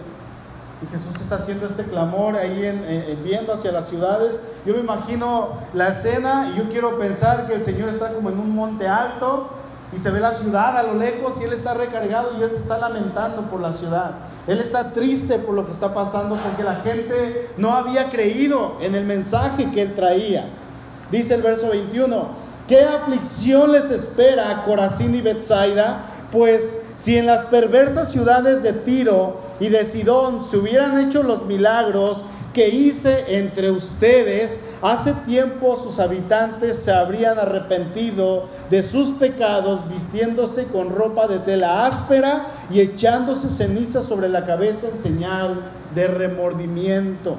Y 0.83 0.87
Jesús 0.95 1.21
está 1.21 1.37
haciendo 1.37 1.67
este 1.67 1.85
clamor 1.85 2.37
ahí 2.37 2.67
en, 2.67 3.25
viendo 3.25 3.55
hacia 3.55 3.73
las 3.73 3.89
ciudades. 3.89 4.39
Yo 4.67 4.75
me 4.75 4.81
imagino 4.81 5.49
la 5.73 5.89
escena 5.89 6.53
y 6.53 6.59
yo 6.59 6.69
quiero 6.69 6.99
pensar 6.99 7.47
que 7.47 7.55
el 7.55 7.63
Señor 7.63 7.89
está 7.89 8.13
como 8.13 8.29
en 8.29 8.39
un 8.39 8.55
monte 8.55 8.87
alto 8.87 9.49
y 9.93 9.97
se 9.97 10.11
ve 10.11 10.21
la 10.21 10.33
ciudad 10.33 10.77
a 10.77 10.83
lo 10.83 10.95
lejos 10.95 11.41
y 11.41 11.45
Él 11.45 11.55
está 11.55 11.73
recargado 11.73 12.33
y 12.39 12.43
Él 12.43 12.51
se 12.51 12.59
está 12.59 12.77
lamentando 12.77 13.43
por 13.43 13.61
la 13.61 13.73
ciudad. 13.73 14.17
Él 14.47 14.61
está 14.61 14.93
triste 14.93 15.39
por 15.39 15.55
lo 15.55 15.67
que 15.67 15.73
está 15.73 15.93
pasando 15.93 16.37
porque 16.37 16.63
la 16.63 16.77
gente 16.77 17.49
no 17.57 17.73
había 17.73 18.11
creído 18.11 18.77
en 18.81 18.95
el 18.95 19.05
mensaje 19.05 19.71
que 19.73 19.83
Él 19.83 19.95
traía. 19.95 20.45
Dice 21.11 21.35
el 21.35 21.43
verso 21.43 21.71
21, 21.71 22.29
¿qué 22.69 22.83
aflicción 22.83 23.73
les 23.73 23.91
espera 23.91 24.51
a 24.51 24.65
Corazín 24.65 25.15
y 25.15 25.21
Bethsaida? 25.21 26.05
Pues 26.31 26.83
si 26.99 27.19
en 27.19 27.27
las 27.27 27.45
perversas 27.47 28.13
ciudades 28.13 28.63
de 28.63 28.73
Tiro 28.73 29.41
y 29.59 29.69
de 29.69 29.85
Sidón 29.85 30.47
se 30.49 30.57
hubieran 30.59 30.99
hecho 31.01 31.23
los 31.23 31.47
milagros 31.47 32.19
que 32.55 32.69
hice 32.69 33.39
entre 33.39 33.71
ustedes, 33.71 34.61
hace 34.83 35.13
tiempo 35.27 35.81
sus 35.83 35.99
habitantes 35.99 36.79
se 36.79 36.93
habrían 36.93 37.39
arrepentido 37.39 38.45
de 38.71 38.83
sus 38.83 39.11
pecados 39.17 39.89
vistiéndose 39.89 40.65
con 40.65 40.95
ropa 40.95 41.27
de 41.27 41.39
tela 41.39 41.87
áspera 41.87 42.47
y 42.71 42.81
echándose 42.81 43.49
ceniza 43.49 44.03
sobre 44.03 44.29
la 44.29 44.45
cabeza 44.45 44.89
en 44.89 45.03
señal 45.03 45.71
de 45.95 46.07
remordimiento. 46.09 47.37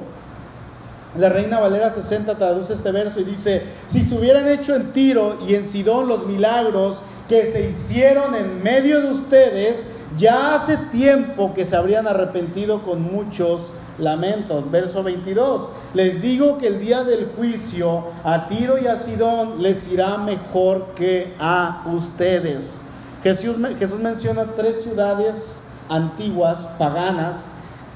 La 1.16 1.28
Reina 1.28 1.58
Valera 1.58 1.90
60 1.90 2.34
traduce 2.36 2.74
este 2.74 2.92
verso 2.92 3.20
y 3.20 3.24
dice, 3.24 3.62
si 3.88 4.02
se 4.02 4.14
hubieran 4.14 4.46
hecho 4.48 4.74
en 4.74 4.92
Tiro 4.92 5.38
y 5.46 5.54
en 5.54 5.68
Sidón 5.68 6.06
los 6.06 6.26
milagros 6.26 6.98
que 7.28 7.44
se 7.44 7.68
hicieron 7.68 8.34
en 8.34 8.62
medio 8.62 9.00
de 9.00 9.12
ustedes, 9.12 9.84
ya 10.16 10.54
hace 10.54 10.76
tiempo 10.92 11.54
que 11.54 11.64
se 11.64 11.76
habrían 11.76 12.06
arrepentido 12.06 12.82
con 12.82 13.02
muchos 13.02 13.68
lamentos. 13.98 14.70
Verso 14.70 15.02
22. 15.02 15.68
Les 15.94 16.22
digo 16.22 16.58
que 16.58 16.68
el 16.68 16.80
día 16.80 17.04
del 17.04 17.30
juicio 17.36 18.04
a 18.24 18.48
Tiro 18.48 18.78
y 18.78 18.86
a 18.86 18.96
Sidón 18.96 19.62
les 19.62 19.90
irá 19.92 20.18
mejor 20.18 20.88
que 20.96 21.34
a 21.38 21.84
ustedes. 21.92 22.82
Jesús, 23.22 23.58
menciona 23.58 24.44
tres 24.56 24.82
ciudades 24.82 25.64
antiguas, 25.88 26.60
paganas, 26.78 27.46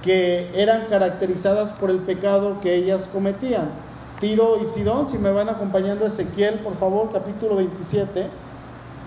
que 0.03 0.51
eran 0.55 0.87
caracterizadas 0.91 1.73
por 1.73 1.91
el 1.91 1.99
pecado 1.99 2.61
que 2.61 2.75
ellas 2.75 3.09
cometían. 3.13 3.71
Tiro 4.21 4.59
y 4.63 4.67
Sidón, 4.67 5.09
si 5.09 5.19
me 5.19 5.33
van 5.33 5.49
acompañando 5.49 6.07
Ezequiel, 6.07 6.57
por 6.57 6.77
favor, 6.77 7.11
capítulo 7.13 7.57
27. 7.57 8.29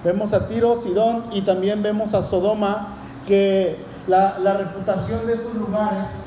Vemos 0.03 0.33
a 0.33 0.47
Tiro, 0.47 0.79
Sidón 0.79 1.25
y 1.31 1.41
también 1.41 1.81
vemos 1.81 2.13
a 2.13 2.21
Sodoma, 2.21 2.95
que 3.27 3.77
la, 4.07 4.37
reputación 4.57 5.25
de 5.25 5.33
estos 5.33 5.55
lugares 5.55 6.24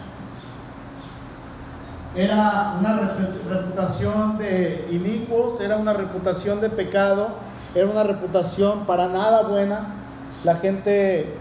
era 2.19 2.75
una 2.81 3.17
reputación 3.49 4.39
de 4.39 4.89
inicuos, 4.91 5.61
era 5.61 5.77
una 5.77 5.93
reputación 5.93 6.61
de 6.61 6.69
pecado, 6.69 7.29
era 7.77 7.87
una 7.87 8.03
reputación 8.03 8.87
para 8.87 9.07
nada 9.07 9.43
buena. 9.43 9.95
La 10.43 10.57
gente 10.57 11.33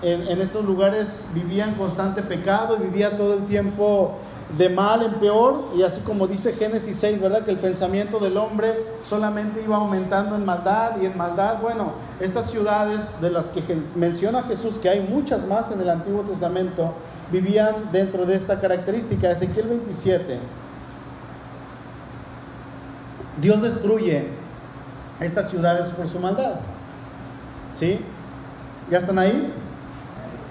en, 0.00 0.26
en 0.28 0.40
estos 0.40 0.64
lugares 0.64 1.26
vivía 1.34 1.66
en 1.66 1.74
constante 1.74 2.22
pecado 2.22 2.78
y 2.80 2.84
vivía 2.84 3.18
todo 3.18 3.34
el 3.34 3.44
tiempo 3.44 4.18
de 4.56 4.68
mal 4.68 5.02
en 5.02 5.14
peor, 5.14 5.70
y 5.76 5.82
así 5.82 6.00
como 6.02 6.26
dice 6.26 6.52
Génesis 6.52 6.96
6, 7.00 7.20
¿verdad? 7.20 7.44
Que 7.44 7.50
el 7.50 7.58
pensamiento 7.58 8.18
del 8.18 8.36
hombre 8.36 8.72
solamente 9.08 9.62
iba 9.62 9.76
aumentando 9.76 10.36
en 10.36 10.44
maldad 10.44 10.92
y 11.00 11.06
en 11.06 11.16
maldad. 11.16 11.60
Bueno, 11.60 11.92
estas 12.20 12.50
ciudades 12.50 13.20
de 13.20 13.30
las 13.30 13.46
que 13.46 13.62
menciona 13.96 14.42
Jesús, 14.44 14.78
que 14.78 14.88
hay 14.88 15.00
muchas 15.00 15.46
más 15.46 15.72
en 15.72 15.80
el 15.80 15.90
Antiguo 15.90 16.22
Testamento, 16.22 16.92
vivían 17.32 17.90
dentro 17.90 18.26
de 18.26 18.36
esta 18.36 18.60
característica. 18.60 19.30
Ezequiel 19.30 19.68
27. 19.68 20.38
Dios 23.40 23.62
destruye 23.62 24.28
estas 25.20 25.50
ciudades 25.50 25.90
por 25.90 26.08
su 26.08 26.20
maldad. 26.20 26.54
¿Sí? 27.72 27.98
¿Ya 28.90 28.98
están 28.98 29.18
ahí? 29.18 29.52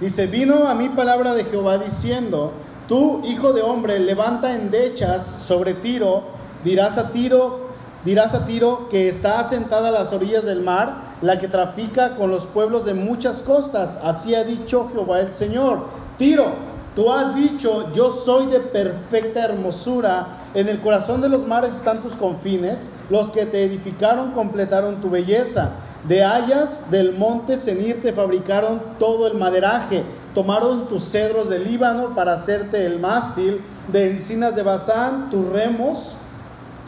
Dice, 0.02 0.28
vino 0.28 0.68
a 0.68 0.74
mí 0.74 0.90
palabra 0.90 1.34
de 1.34 1.46
Jehová 1.46 1.78
diciendo, 1.78 2.52
Tú, 2.88 3.22
hijo 3.24 3.54
de 3.54 3.62
hombre, 3.62 3.98
levanta 4.00 4.56
endechas 4.56 5.26
sobre 5.26 5.74
Tiro, 5.74 6.24
dirás 6.66 6.98
a 6.98 7.12
Tiro, 7.14 7.62
dirás 8.04 8.34
a 8.34 8.46
Tiro 8.46 8.90
que 8.90 9.08
está 9.08 9.40
asentada 9.40 9.88
a 9.88 9.92
las 9.92 10.12
orillas 10.12 10.44
del 10.44 10.62
mar, 10.62 10.96
la 11.22 11.40
que 11.40 11.48
trafica 11.48 12.18
con 12.18 12.30
los 12.30 12.46
pueblos 12.46 12.84
de 12.84 12.94
muchas 12.94 13.42
costas. 13.42 13.98
Así 14.04 14.36
ha 14.36 14.44
dicho 14.44 14.90
Jehová 14.92 15.22
el 15.22 15.34
Señor. 15.34 15.80
Tiro, 16.18 16.46
tú 16.94 17.10
has 17.10 17.36
dicho, 17.36 17.94
yo 17.94 18.12
soy 18.12 18.48
de 18.48 18.60
perfecta 18.60 19.46
hermosura, 19.46 20.40
en 20.54 20.68
el 20.68 20.82
corazón 20.82 21.22
de 21.22 21.30
los 21.30 21.48
mares 21.48 21.74
están 21.76 22.02
tus 22.02 22.14
confines, 22.16 22.80
los 23.10 23.32
que 23.32 23.46
te 23.46 23.64
edificaron 23.64 24.32
completaron 24.32 24.98
tu 24.98 25.10
belleza. 25.10 25.72
De 26.08 26.26
hayas 26.26 26.92
del 26.92 27.14
monte 27.14 27.58
Senir 27.58 28.02
te 28.02 28.12
fabricaron 28.12 28.82
todo 29.00 29.26
el 29.26 29.38
maderaje 29.38 30.04
tomaron 30.34 30.88
tus 30.88 31.06
cedros 31.06 31.50
del 31.50 31.66
Líbano 31.66 32.16
para 32.16 32.34
hacerte 32.34 32.86
el 32.86 33.00
mástil, 33.00 33.62
de 33.92 34.12
encinas 34.12 34.56
de 34.56 34.64
Bazán, 34.64 35.30
tus 35.30 35.48
remos, 35.50 36.16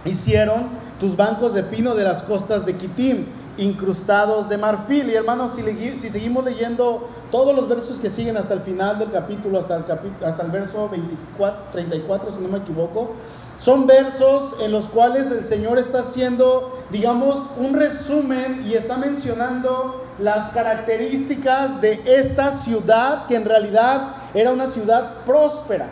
hicieron 0.06 0.64
tus 1.00 1.16
bancos 1.16 1.54
de 1.54 1.64
pino 1.64 1.94
de 1.94 2.04
las 2.04 2.24
costas 2.24 2.66
de 2.66 2.76
Kitim, 2.76 3.26
incrustados 3.58 4.50
de 4.50 4.58
marfil. 4.58 5.10
Y 5.10 5.16
hermanos, 5.16 5.52
si, 5.56 6.10
seguimos 6.10 6.44
leyendo 6.44 7.08
todos 7.32 7.56
los 7.56 7.68
versos 7.68 8.00
que 8.00 8.10
siguen 8.10 8.38
hasta 8.38 8.54
el 8.54 8.62
final 8.62 9.00
del 9.00 9.12
capítulo, 9.12 9.60
hasta 9.60 9.76
el, 9.76 9.84
hasta 10.26 10.44
el 10.44 10.52
verso 10.52 10.90
24, 10.90 11.64
34, 11.72 12.32
si 12.32 12.42
no 12.42 12.48
me 12.48 12.60
equivoco, 12.60 13.12
son 13.60 13.88
versos 13.88 14.54
en 14.60 14.72
los 14.72 14.86
cuales 14.86 15.32
el 15.32 15.46
Señor 15.46 15.78
está 15.78 16.00
haciendo, 16.00 16.80
digamos, 16.92 17.50
un 17.58 17.74
resumen 17.74 18.64
y 18.68 18.74
está 18.74 18.98
mencionando 18.98 20.06
las 20.20 20.50
características 20.50 21.82
de 21.82 22.00
esta 22.06 22.52
ciudad 22.52 23.26
que 23.28 23.36
en 23.36 23.46
realidad 23.46 24.02
era 24.34 24.52
una 24.52 24.70
ciudad 24.70 25.16
próspera. 25.26 25.88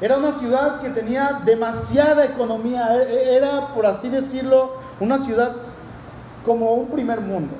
Era 0.00 0.16
una 0.16 0.32
ciudad 0.32 0.80
que 0.80 0.90
tenía 0.90 1.40
demasiada 1.44 2.24
economía. 2.24 2.96
E, 2.96 3.14
e, 3.14 3.36
era, 3.36 3.68
por 3.74 3.86
así 3.86 4.08
decirlo, 4.08 4.72
una 5.00 5.24
ciudad 5.24 5.52
como 6.44 6.72
un 6.74 6.88
primer 6.88 7.20
mundo. 7.20 7.54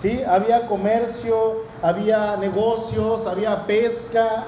¿Sí? 0.00 0.22
Había 0.24 0.66
comercio, 0.66 1.62
había 1.82 2.36
negocios, 2.36 3.26
había 3.26 3.66
pesca, 3.66 4.44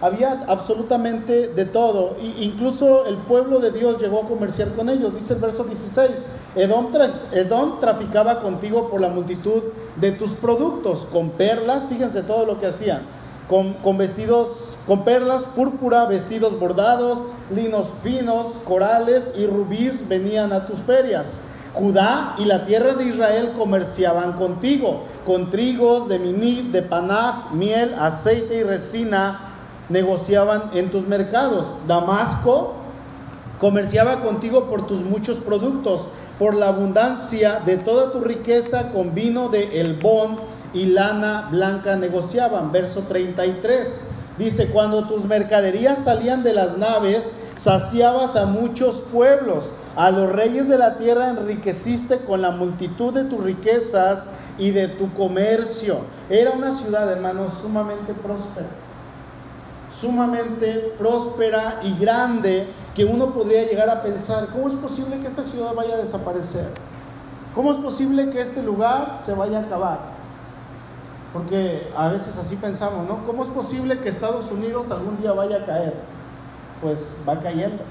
había 0.00 0.44
absolutamente 0.48 1.48
de 1.48 1.64
todo. 1.64 2.16
E 2.20 2.44
incluso 2.44 3.06
el 3.06 3.16
pueblo 3.16 3.60
de 3.60 3.70
Dios 3.70 4.00
llegó 4.00 4.22
a 4.22 4.28
comerciar 4.28 4.68
con 4.74 4.88
ellos. 4.88 5.14
Dice 5.14 5.34
el 5.34 5.40
verso 5.40 5.64
16, 5.64 6.10
Edom, 6.56 6.88
Edom, 7.32 7.80
traficaba 7.80 8.40
contigo 8.40 8.88
por 8.90 9.00
la 9.00 9.08
multitud 9.08 9.62
de 9.96 10.12
tus 10.12 10.32
productos, 10.32 11.06
con 11.12 11.30
perlas, 11.30 11.84
fíjense 11.88 12.22
todo 12.22 12.44
lo 12.44 12.60
que 12.60 12.66
hacían, 12.66 13.00
con, 13.48 13.74
con 13.74 13.96
vestidos, 13.96 14.74
con 14.86 15.04
perlas, 15.04 15.44
púrpura, 15.44 16.04
vestidos 16.04 16.58
bordados, 16.58 17.20
linos 17.54 17.88
finos, 18.02 18.58
corales 18.64 19.32
y 19.36 19.46
rubíes 19.46 20.08
venían 20.08 20.52
a 20.52 20.66
tus 20.66 20.80
ferias. 20.80 21.42
Judá 21.74 22.34
y 22.38 22.46
la 22.46 22.64
tierra 22.64 22.94
de 22.94 23.04
Israel 23.04 23.52
comerciaban 23.56 24.32
contigo 24.32 25.02
con 25.26 25.50
trigos 25.50 26.08
de 26.08 26.18
minid, 26.18 26.72
de 26.72 26.80
paná, 26.82 27.48
miel, 27.52 27.94
aceite 27.98 28.58
y 28.58 28.62
resina, 28.62 29.45
negociaban 29.88 30.70
en 30.74 30.90
tus 30.90 31.06
mercados. 31.06 31.66
Damasco 31.86 32.74
comerciaba 33.60 34.20
contigo 34.20 34.64
por 34.64 34.86
tus 34.86 35.00
muchos 35.00 35.38
productos, 35.38 36.02
por 36.38 36.54
la 36.54 36.68
abundancia 36.68 37.60
de 37.64 37.76
toda 37.76 38.12
tu 38.12 38.20
riqueza 38.20 38.92
con 38.92 39.14
vino 39.14 39.48
de 39.48 39.80
Elbón 39.80 40.36
y 40.74 40.86
lana 40.86 41.48
blanca 41.50 41.96
negociaban. 41.96 42.72
Verso 42.72 43.02
33 43.08 44.04
dice, 44.38 44.66
cuando 44.68 45.08
tus 45.08 45.24
mercaderías 45.24 46.04
salían 46.04 46.42
de 46.42 46.52
las 46.52 46.76
naves, 46.76 47.32
saciabas 47.58 48.36
a 48.36 48.46
muchos 48.46 48.96
pueblos, 49.12 49.66
a 49.96 50.10
los 50.10 50.30
reyes 50.30 50.68
de 50.68 50.76
la 50.76 50.98
tierra 50.98 51.30
enriqueciste 51.30 52.18
con 52.18 52.42
la 52.42 52.50
multitud 52.50 53.14
de 53.14 53.24
tus 53.24 53.42
riquezas 53.42 54.28
y 54.58 54.70
de 54.70 54.88
tu 54.88 55.12
comercio. 55.14 56.00
Era 56.28 56.50
una 56.50 56.72
ciudad, 56.72 57.10
hermanos, 57.10 57.54
sumamente 57.62 58.12
próspera, 58.12 58.66
sumamente 60.00 60.94
próspera 60.98 61.80
y 61.82 61.96
grande 61.98 62.68
que 62.94 63.04
uno 63.04 63.30
podría 63.30 63.64
llegar 63.64 63.88
a 63.88 64.02
pensar, 64.02 64.48
¿cómo 64.48 64.68
es 64.68 64.74
posible 64.74 65.18
que 65.20 65.26
esta 65.26 65.44
ciudad 65.44 65.74
vaya 65.74 65.94
a 65.94 65.98
desaparecer? 65.98 66.68
¿Cómo 67.54 67.72
es 67.72 67.78
posible 67.78 68.30
que 68.30 68.40
este 68.40 68.62
lugar 68.62 69.18
se 69.22 69.34
vaya 69.34 69.58
a 69.58 69.62
acabar? 69.62 69.98
Porque 71.32 71.90
a 71.96 72.08
veces 72.08 72.36
así 72.38 72.56
pensamos, 72.56 73.06
¿no? 73.06 73.24
¿Cómo 73.26 73.42
es 73.42 73.48
posible 73.50 73.98
que 73.98 74.08
Estados 74.08 74.50
Unidos 74.50 74.90
algún 74.90 75.18
día 75.18 75.32
vaya 75.32 75.58
a 75.58 75.66
caer? 75.66 75.94
Pues 76.82 77.18
va 77.28 77.40
cayendo. 77.40 77.82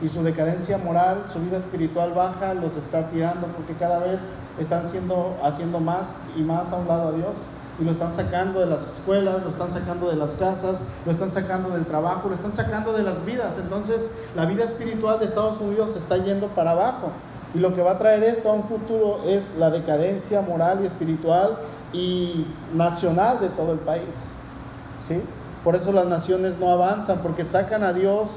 Y 0.00 0.08
su 0.08 0.22
decadencia 0.22 0.78
moral, 0.78 1.24
su 1.32 1.40
vida 1.40 1.58
espiritual 1.58 2.12
baja, 2.12 2.54
los 2.54 2.76
está 2.76 3.10
tirando 3.10 3.48
porque 3.48 3.74
cada 3.74 3.98
vez 3.98 4.30
están 4.60 4.88
siendo, 4.88 5.36
haciendo 5.42 5.80
más 5.80 6.22
y 6.36 6.42
más 6.42 6.72
a 6.72 6.76
un 6.76 6.86
lado 6.86 7.08
a 7.08 7.12
Dios 7.12 7.34
y 7.80 7.84
lo 7.84 7.92
están 7.92 8.12
sacando 8.12 8.60
de 8.60 8.66
las 8.66 8.86
escuelas, 8.86 9.42
lo 9.42 9.50
están 9.50 9.70
sacando 9.70 10.10
de 10.10 10.16
las 10.16 10.34
casas, 10.34 10.78
lo 11.06 11.12
están 11.12 11.30
sacando 11.30 11.70
del 11.70 11.86
trabajo, 11.86 12.28
lo 12.28 12.34
están 12.34 12.52
sacando 12.52 12.92
de 12.92 13.04
las 13.04 13.24
vidas. 13.24 13.56
Entonces 13.58 14.10
la 14.34 14.46
vida 14.46 14.64
espiritual 14.64 15.20
de 15.20 15.26
Estados 15.26 15.60
Unidos 15.60 15.92
se 15.92 15.98
está 15.98 16.16
yendo 16.16 16.48
para 16.48 16.72
abajo. 16.72 17.12
Y 17.54 17.60
lo 17.60 17.74
que 17.74 17.82
va 17.82 17.92
a 17.92 17.98
traer 17.98 18.24
esto 18.24 18.50
a 18.50 18.52
un 18.52 18.64
futuro 18.64 19.20
es 19.26 19.56
la 19.56 19.70
decadencia 19.70 20.42
moral 20.42 20.80
y 20.82 20.86
espiritual 20.86 21.58
y 21.92 22.46
nacional 22.74 23.40
de 23.40 23.48
todo 23.48 23.72
el 23.72 23.78
país. 23.78 24.34
¿sí? 25.06 25.22
Por 25.64 25.76
eso 25.76 25.92
las 25.92 26.06
naciones 26.06 26.58
no 26.58 26.70
avanzan, 26.70 27.18
porque 27.18 27.44
sacan 27.44 27.82
a 27.82 27.92
Dios 27.92 28.30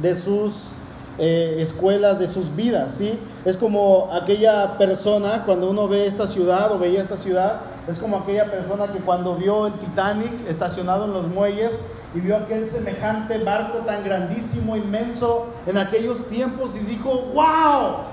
de 0.00 0.16
sus 0.16 0.70
eh, 1.18 1.56
escuelas, 1.58 2.18
de 2.18 2.26
sus 2.26 2.56
vidas. 2.56 2.94
¿sí? 2.96 3.18
Es 3.44 3.56
como 3.56 4.08
aquella 4.12 4.76
persona, 4.78 5.44
cuando 5.44 5.70
uno 5.70 5.86
ve 5.86 6.06
esta 6.06 6.26
ciudad 6.26 6.72
o 6.72 6.78
veía 6.78 7.02
esta 7.02 7.16
ciudad, 7.16 7.60
es 7.88 7.98
como 7.98 8.18
aquella 8.18 8.50
persona 8.50 8.88
que 8.88 8.98
cuando 8.98 9.36
vio 9.36 9.66
el 9.66 9.72
Titanic 9.74 10.48
estacionado 10.48 11.06
en 11.06 11.12
los 11.12 11.26
muelles 11.26 11.80
y 12.14 12.20
vio 12.20 12.36
aquel 12.36 12.66
semejante 12.66 13.38
barco 13.38 13.78
tan 13.78 14.04
grandísimo, 14.04 14.76
inmenso 14.76 15.46
en 15.66 15.78
aquellos 15.78 16.26
tiempos 16.28 16.76
y 16.76 16.80
dijo, 16.80 17.10
wow. 17.34 18.04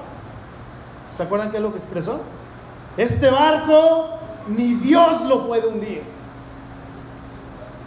¿Se 1.16 1.24
acuerdan 1.24 1.52
qué 1.52 1.58
es 1.58 1.64
lo 1.64 1.72
que 1.72 1.80
expresó? 1.80 2.22
Este 2.96 3.30
barco 3.30 4.18
ni 4.48 4.76
Dios 4.76 5.24
lo 5.24 5.48
puede 5.48 5.68
hundir. 5.68 6.04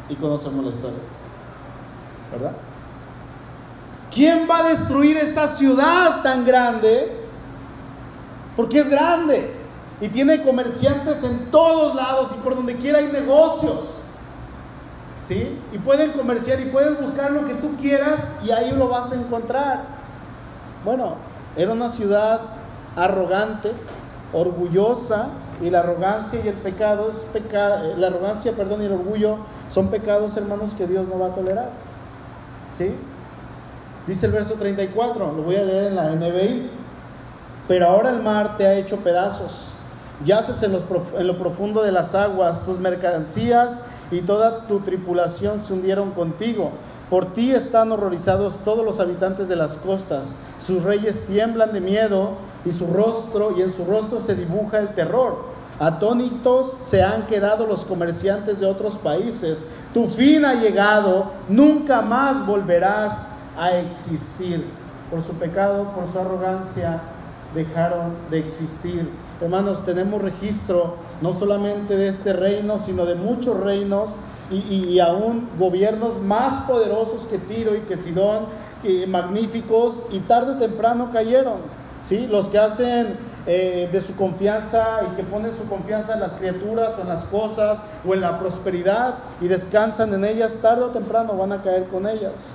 Y 0.09 0.17
conocemos 0.17 0.65
la 0.65 0.71
historia, 0.73 0.99
¿verdad? 2.33 2.53
¿Quién 4.13 4.49
va 4.51 4.59
a 4.59 4.63
destruir 4.65 5.17
esta 5.17 5.47
ciudad 5.47 6.23
tan 6.23 6.45
grande? 6.45 7.17
Porque 8.57 8.81
es 8.81 8.91
grande 8.91 9.60
y 10.01 10.09
tiene 10.09 10.43
comerciantes 10.43 11.23
en 11.25 11.51
todos 11.51 11.95
lados 11.95 12.31
y 12.37 12.41
por 12.43 12.57
donde 12.57 12.75
quiera 12.77 12.99
hay 12.99 13.09
negocios. 13.13 13.97
¿Sí? 15.29 15.59
Y 15.73 15.79
pueden 15.79 16.11
comerciar 16.13 16.59
y 16.61 16.67
puedes 16.67 17.01
buscar 17.01 17.31
lo 17.31 17.47
que 17.47 17.55
tú 17.55 17.77
quieras 17.81 18.41
y 18.45 18.51
ahí 18.51 18.73
lo 18.73 18.89
vas 18.89 19.13
a 19.13 19.15
encontrar. 19.15 19.83
Bueno, 20.85 21.15
era 21.57 21.73
una 21.73 21.91
ciudad 21.91 22.41
arrogante, 22.97 23.71
orgullosa 24.33 25.29
y 25.61 25.71
la 25.71 25.81
arrogancia 25.81 26.41
y 26.43 26.49
el 26.49 26.55
pecado 26.55 27.11
es 27.11 27.29
pecado, 27.33 27.95
la 27.97 28.09
arrogancia, 28.09 28.53
perdón, 28.53 28.83
y 28.83 28.87
el 28.87 28.93
orgullo 28.93 29.37
son 29.73 29.89
pecados, 29.89 30.37
hermanos, 30.37 30.73
que 30.77 30.87
Dios 30.87 31.07
no 31.07 31.19
va 31.19 31.27
a 31.27 31.35
tolerar. 31.35 31.71
¿Sí? 32.77 32.91
Dice 34.07 34.27
el 34.27 34.33
verso 34.33 34.55
34, 34.55 35.33
lo 35.37 35.43
voy 35.43 35.57
a 35.57 35.63
leer 35.63 35.85
en 35.89 35.97
la 35.97 36.11
NBI. 36.11 36.71
Pero 37.69 37.87
ahora 37.87 38.11
el 38.11 38.23
mar 38.23 38.57
te 38.57 38.67
ha 38.67 38.75
hecho 38.75 38.97
pedazos 38.97 39.70
yaces 40.25 40.63
en, 40.63 40.77
en 41.19 41.27
lo 41.27 41.39
profundo 41.39 41.83
de 41.83 41.93
las 41.93 42.15
aguas, 42.15 42.65
tus 42.65 42.79
mercancías 42.79 43.83
y 44.11 44.21
toda 44.21 44.67
tu 44.67 44.81
tripulación 44.81 45.63
se 45.67 45.73
hundieron 45.73 46.11
contigo. 46.13 46.71
Por 47.09 47.33
ti 47.33 47.53
están 47.53 47.91
horrorizados 47.91 48.55
todos 48.65 48.85
los 48.85 49.01
habitantes 49.01 49.49
de 49.49 49.57
las 49.57 49.75
costas. 49.75 50.29
Sus 50.65 50.85
reyes 50.85 51.27
tiemblan 51.27 51.73
de 51.73 51.81
miedo 51.81 52.35
y 52.65 52.73
su 52.73 52.87
rostro 52.87 53.55
y 53.57 53.63
en 53.63 53.73
su 53.73 53.85
rostro 53.85 54.23
se 54.25 54.35
dibuja 54.35 54.79
el 54.79 54.95
terror. 54.95 55.51
Atónitos 55.81 56.73
se 56.73 57.03
han 57.03 57.27
quedado 57.27 57.67
los 57.67 57.85
comerciantes 57.85 58.61
de 58.61 58.67
otros 58.67 58.95
países. 58.95 59.59
Tu 59.95 60.07
fin 60.09 60.45
ha 60.45 60.55
llegado, 60.55 61.33
nunca 61.49 62.03
más 62.03 62.47
volverás 62.47 63.29
a 63.59 63.73
existir. 63.79 64.65
Por 65.11 65.25
su 65.25 65.33
pecado, 65.33 65.91
por 65.95 66.13
su 66.13 66.19
arrogancia, 66.19 67.01
dejaron 67.55 68.15
de 68.31 68.39
existir. 68.39 69.11
Hermanos, 69.41 69.87
tenemos 69.87 70.21
registro 70.21 70.97
no 71.23 71.33
solamente 71.39 71.97
de 71.97 72.09
este 72.09 72.35
reino, 72.35 72.79
sino 72.79 73.07
de 73.07 73.15
muchos 73.15 73.59
reinos 73.59 74.11
y, 74.51 74.99
aún 74.99 75.49
gobiernos 75.59 76.21
más 76.21 76.65
poderosos 76.65 77.25
que 77.31 77.39
Tiro 77.39 77.75
y 77.75 77.81
que 77.81 77.97
Sidón, 77.97 78.47
magníficos, 79.09 80.03
y 80.11 80.19
tarde 80.21 80.53
o 80.53 80.59
temprano 80.59 81.11
cayeron. 81.13 81.59
¿sí? 82.07 82.27
Los 82.27 82.49
que 82.49 82.59
hacen 82.59 83.17
eh, 83.47 83.89
de 83.91 84.03
su 84.03 84.15
confianza 84.15 85.01
y 85.11 85.17
que 85.17 85.23
ponen 85.23 85.53
su 85.57 85.67
confianza 85.69 86.15
en 86.15 86.21
las 86.21 86.35
criaturas 86.35 86.97
o 86.99 87.03
en 87.03 87.09
las 87.09 87.25
cosas 87.25 87.79
o 88.07 88.13
en 88.13 88.21
la 88.21 88.39
prosperidad 88.39 89.15
y 89.41 89.49
descansan 89.49 90.13
en 90.13 90.27
ellas, 90.27 90.59
tarde 90.61 90.83
o 90.83 90.89
temprano 90.89 91.35
van 91.39 91.53
a 91.53 91.63
caer 91.63 91.85
con 91.85 92.07
ellas. 92.07 92.51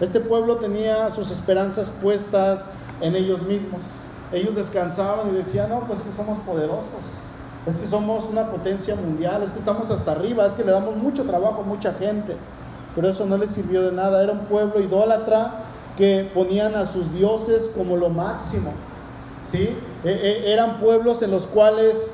Este 0.00 0.20
pueblo 0.20 0.56
tenía 0.56 1.10
sus 1.12 1.32
esperanzas 1.32 1.90
puestas 2.00 2.60
en 3.00 3.16
ellos 3.16 3.42
mismos 3.42 3.82
ellos 4.32 4.54
descansaban 4.54 5.28
y 5.30 5.36
decían, 5.36 5.70
no, 5.70 5.80
pues 5.80 6.00
que 6.00 6.12
somos 6.12 6.38
poderosos, 6.38 7.18
es 7.66 7.76
que 7.76 7.86
somos 7.86 8.26
una 8.30 8.50
potencia 8.50 8.94
mundial, 8.94 9.42
es 9.42 9.50
que 9.50 9.58
estamos 9.58 9.90
hasta 9.90 10.12
arriba, 10.12 10.46
es 10.46 10.54
que 10.54 10.64
le 10.64 10.72
damos 10.72 10.96
mucho 10.96 11.24
trabajo 11.24 11.62
a 11.62 11.64
mucha 11.64 11.92
gente. 11.94 12.36
Pero 12.94 13.10
eso 13.10 13.26
no 13.26 13.36
les 13.36 13.50
sirvió 13.50 13.82
de 13.82 13.92
nada, 13.92 14.22
era 14.22 14.32
un 14.32 14.46
pueblo 14.46 14.80
idólatra 14.80 15.64
que 15.96 16.30
ponían 16.32 16.74
a 16.74 16.86
sus 16.86 17.12
dioses 17.12 17.72
como 17.76 17.96
lo 17.96 18.08
máximo. 18.08 18.72
¿sí? 19.50 19.76
E, 20.04 20.10
e, 20.10 20.52
eran 20.52 20.78
pueblos 20.78 21.22
en 21.22 21.30
los 21.30 21.46
cuales 21.46 22.12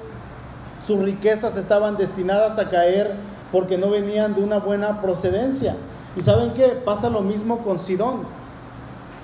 sus 0.87 1.01
riquezas 1.01 1.57
estaban 1.57 1.97
destinadas 1.97 2.59
a 2.59 2.69
caer 2.69 3.15
porque 3.53 3.79
no 3.79 3.91
venían 3.91 4.35
de 4.35 4.43
una 4.43 4.59
buena 4.59 5.01
procedencia. 5.01 5.77
Y 6.17 6.23
saben 6.23 6.53
qué, 6.55 6.69
pasa 6.85 7.09
lo 7.11 7.21
mismo 7.21 7.59
con 7.59 7.79
Sidón. 7.79 8.23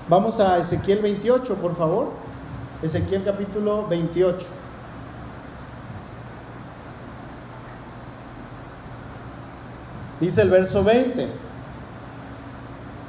Vamos 0.09 0.41
a 0.41 0.59
Ezequiel 0.59 1.01
28, 1.01 1.55
por 1.57 1.77
favor. 1.77 2.09
Ezequiel 2.83 3.23
capítulo 3.25 3.87
28. 3.89 4.39
Dice 10.19 10.43
el 10.43 10.51
verso 10.51 10.83
20. 10.83 11.29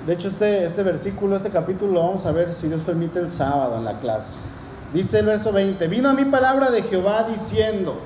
De 0.05 0.13
hecho, 0.13 0.27
este, 0.27 0.65
este 0.65 0.83
versículo, 0.83 1.37
este 1.37 1.49
capítulo 1.49 1.93
lo 1.93 2.03
vamos 2.03 2.25
a 2.25 2.31
ver, 2.31 2.53
si 2.53 2.67
Dios 2.67 2.81
permite, 2.85 3.19
el 3.19 3.31
sábado 3.31 3.77
en 3.77 3.85
la 3.85 3.99
clase. 3.99 4.33
Dice 4.93 5.19
el 5.19 5.27
verso 5.27 5.53
20, 5.53 5.87
vino 5.87 6.09
a 6.09 6.13
mi 6.13 6.25
palabra 6.25 6.69
de 6.69 6.81
Jehová 6.81 7.27
diciendo, 7.29 7.97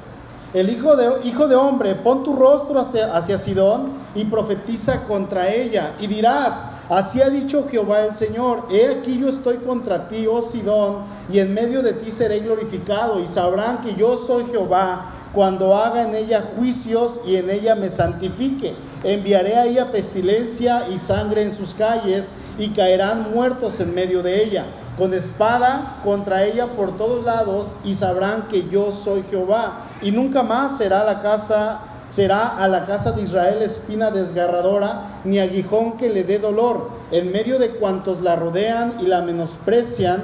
el 0.53 0.69
hijo 0.69 0.95
de, 0.95 1.27
hijo 1.27 1.47
de 1.47 1.55
hombre, 1.55 1.95
pon 1.95 2.23
tu 2.23 2.35
rostro 2.35 2.79
hacia, 2.79 3.15
hacia 3.15 3.39
Sidón 3.39 3.89
y 4.13 4.25
profetiza 4.25 5.03
contra 5.05 5.51
ella 5.51 5.93
y 5.99 6.07
dirás, 6.07 6.74
Así 6.89 7.19
ha 7.19 7.29
dicho 7.29 7.67
Jehová 7.69 8.05
el 8.05 8.15
Señor, 8.15 8.67
he 8.69 8.99
aquí 8.99 9.17
yo 9.17 9.29
estoy 9.29 9.57
contra 9.57 10.07
ti, 10.07 10.27
oh 10.27 10.43
Sidón, 10.43 10.97
y 11.31 11.39
en 11.39 11.53
medio 11.53 11.81
de 11.81 11.93
ti 11.93 12.11
seré 12.11 12.41
glorificado, 12.41 13.19
y 13.19 13.25
sabrán 13.25 13.79
que 13.79 13.95
yo 13.95 14.19
soy 14.19 14.45
Jehová 14.51 15.11
cuando 15.33 15.75
haga 15.75 16.03
en 16.03 16.13
ella 16.13 16.43
juicios 16.55 17.21
y 17.25 17.37
en 17.37 17.49
ella 17.49 17.75
me 17.75 17.89
santifique. 17.89 18.75
Enviaré 19.03 19.55
a 19.55 19.65
ella 19.65 19.91
pestilencia 19.91 20.87
y 20.89 20.99
sangre 20.99 21.41
en 21.41 21.55
sus 21.55 21.73
calles, 21.73 22.25
y 22.57 22.69
caerán 22.69 23.31
muertos 23.33 23.79
en 23.79 23.93
medio 23.93 24.23
de 24.23 24.43
ella, 24.43 24.65
con 24.97 25.13
espada 25.13 25.97
contra 26.03 26.45
ella 26.45 26.67
por 26.67 26.97
todos 26.97 27.25
lados, 27.25 27.67
y 27.83 27.95
sabrán 27.95 28.47
que 28.47 28.69
yo 28.69 28.93
soy 28.93 29.23
Jehová. 29.29 29.81
Y 30.01 30.11
nunca 30.11 30.43
más 30.43 30.77
será 30.77 31.03
la 31.03 31.21
casa 31.21 31.79
será 32.09 32.57
a 32.57 32.67
la 32.67 32.85
casa 32.85 33.11
de 33.11 33.23
Israel 33.23 33.61
espina 33.61 34.11
desgarradora, 34.11 35.19
ni 35.23 35.39
aguijón 35.39 35.97
que 35.97 36.09
le 36.09 36.23
dé 36.23 36.39
dolor. 36.39 36.89
En 37.11 37.31
medio 37.31 37.59
de 37.59 37.69
cuantos 37.71 38.21
la 38.21 38.35
rodean 38.35 38.93
y 38.99 39.07
la 39.07 39.21
menosprecian, 39.21 40.23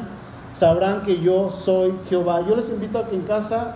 sabrán 0.55 1.03
que 1.03 1.19
yo 1.21 1.51
soy 1.51 1.93
Jehová. 2.09 2.41
Yo 2.47 2.55
les 2.55 2.69
invito 2.69 2.99
a 2.99 3.07
que 3.07 3.15
en 3.15 3.23
casa 3.23 3.75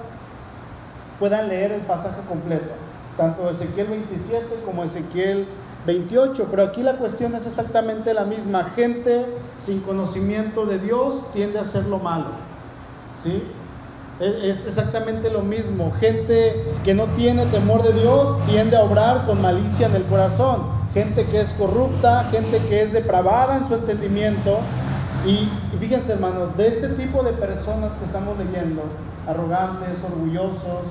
puedan 1.19 1.47
leer 1.49 1.71
el 1.71 1.81
pasaje 1.81 2.21
completo, 2.27 2.71
tanto 3.17 3.49
Ezequiel 3.49 3.87
27 3.87 4.61
como 4.65 4.83
Ezequiel 4.83 5.45
28, 5.85 6.47
pero 6.49 6.63
aquí 6.63 6.83
la 6.83 6.93
cuestión 6.93 7.35
es 7.35 7.45
exactamente 7.45 8.13
la 8.13 8.25
misma. 8.25 8.63
Gente 8.75 9.25
sin 9.59 9.81
conocimiento 9.81 10.65
de 10.65 10.79
Dios 10.79 11.31
tiende 11.33 11.59
a 11.59 11.61
hacer 11.61 11.85
lo 11.85 11.99
malo. 11.99 12.25
¿Sí? 13.21 13.43
Es 14.19 14.65
exactamente 14.65 15.29
lo 15.29 15.41
mismo. 15.41 15.91
Gente 15.99 16.53
que 16.85 16.93
no 16.93 17.03
tiene 17.17 17.45
temor 17.47 17.83
de 17.83 17.91
Dios 17.91 18.37
tiende 18.47 18.77
a 18.77 18.83
obrar 18.83 19.25
con 19.25 19.41
malicia 19.41 19.87
en 19.87 19.95
el 19.95 20.03
corazón. 20.03 20.73
Gente 20.93 21.25
que 21.25 21.41
es 21.41 21.49
corrupta, 21.49 22.23
gente 22.31 22.59
que 22.69 22.81
es 22.81 22.93
depravada 22.93 23.57
en 23.57 23.67
su 23.67 23.75
entendimiento. 23.75 24.59
Y, 25.25 25.49
fíjense 25.79 26.13
hermanos, 26.13 26.55
de 26.55 26.67
este 26.67 26.89
tipo 26.89 27.23
de 27.23 27.33
personas 27.33 27.93
que 27.95 28.05
estamos 28.05 28.37
leyendo, 28.37 28.83
arrogantes, 29.27 29.97
orgullosos, 30.09 30.85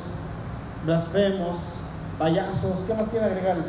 blasfemos, 0.85 1.59
payasos, 2.19 2.85
¿qué 2.87 2.93
más 2.93 3.09
quieren 3.09 3.31
agregarle? 3.31 3.65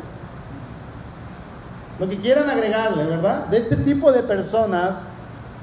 Lo 1.98 2.08
que 2.10 2.18
quieran 2.18 2.50
agregarle, 2.50 3.04
¿verdad? 3.04 3.46
De 3.46 3.56
este 3.56 3.76
tipo 3.76 4.12
de 4.12 4.22
personas, 4.22 4.96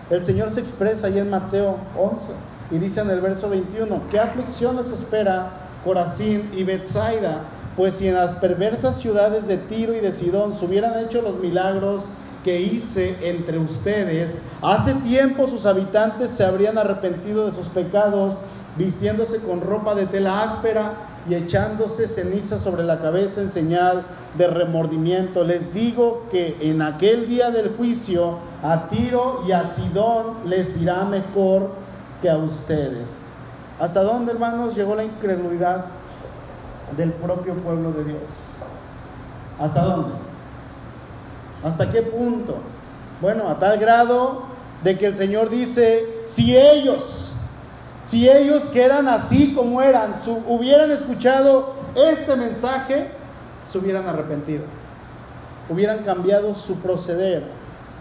el 0.09 0.23
Señor 0.23 0.51
se 0.55 0.61
expresa 0.61 1.07
ahí 1.07 1.19
en 1.19 1.29
Mateo 1.29 1.77
11 1.95 2.52
y 2.73 2.79
dice 2.79 3.01
en 3.01 3.09
el 3.11 3.21
verso 3.21 3.49
21, 3.49 4.01
¿qué 4.09 4.19
aflicción 4.19 4.75
les 4.77 4.89
espera 4.89 5.51
Corazín 5.85 6.49
y 6.57 6.63
Bethsaida? 6.63 7.43
Pues 7.77 7.95
si 7.95 8.07
en 8.07 8.15
las 8.15 8.33
perversas 8.33 8.99
ciudades 8.99 9.47
de 9.47 9.57
Tiro 9.57 9.93
y 9.93 9.99
de 9.99 10.11
Sidón 10.11 10.55
se 10.55 10.65
hubieran 10.65 10.99
hecho 11.05 11.21
los 11.21 11.39
milagros 11.39 12.03
que 12.43 12.61
hice 12.61 13.15
entre 13.21 13.59
ustedes, 13.59 14.39
hace 14.63 14.95
tiempo 14.95 15.47
sus 15.47 15.67
habitantes 15.67 16.31
se 16.31 16.43
habrían 16.43 16.79
arrepentido 16.79 17.45
de 17.45 17.55
sus 17.55 17.67
pecados, 17.67 18.37
vistiéndose 18.75 19.37
con 19.37 19.61
ropa 19.61 19.93
de 19.93 20.07
tela 20.07 20.41
áspera 20.41 20.93
y 21.29 21.35
echándose 21.35 22.07
ceniza 22.07 22.59
sobre 22.59 22.83
la 22.83 22.99
cabeza 22.99 23.41
en 23.41 23.51
señal 23.51 24.03
de 24.35 24.47
remordimiento. 24.47 25.43
Les 25.43 25.75
digo 25.75 26.25
que 26.31 26.57
en 26.59 26.81
aquel 26.81 27.29
día 27.29 27.51
del 27.51 27.69
juicio 27.77 28.39
a 28.63 28.89
Tiro 28.89 29.43
y 29.47 29.51
a 29.51 29.63
Sidón 29.63 30.37
les 30.45 30.81
irá 30.81 31.05
mejor 31.05 31.82
a 32.29 32.37
ustedes. 32.37 33.17
¿Hasta 33.79 34.01
dónde, 34.03 34.31
hermanos, 34.31 34.75
llegó 34.75 34.95
la 34.95 35.03
incredulidad 35.03 35.85
del 36.95 37.11
propio 37.11 37.55
pueblo 37.55 37.91
de 37.91 38.03
Dios? 38.05 38.21
¿Hasta 39.59 39.83
dónde? 39.83 40.15
¿Hasta 41.63 41.91
qué 41.91 42.01
punto? 42.01 42.57
Bueno, 43.21 43.47
a 43.49 43.57
tal 43.57 43.77
grado 43.77 44.43
de 44.83 44.97
que 44.97 45.05
el 45.07 45.15
Señor 45.15 45.49
dice, 45.49 46.23
si 46.27 46.57
ellos, 46.57 47.31
si 48.09 48.29
ellos 48.29 48.63
que 48.65 48.83
eran 48.83 49.07
así 49.07 49.53
como 49.55 49.81
eran, 49.81 50.13
hubieran 50.47 50.91
escuchado 50.91 51.75
este 51.95 52.35
mensaje, 52.35 53.09
se 53.69 53.77
hubieran 53.77 54.07
arrepentido, 54.07 54.65
hubieran 55.69 55.99
cambiado 55.99 56.53
su 56.55 56.75
proceder. 56.79 57.43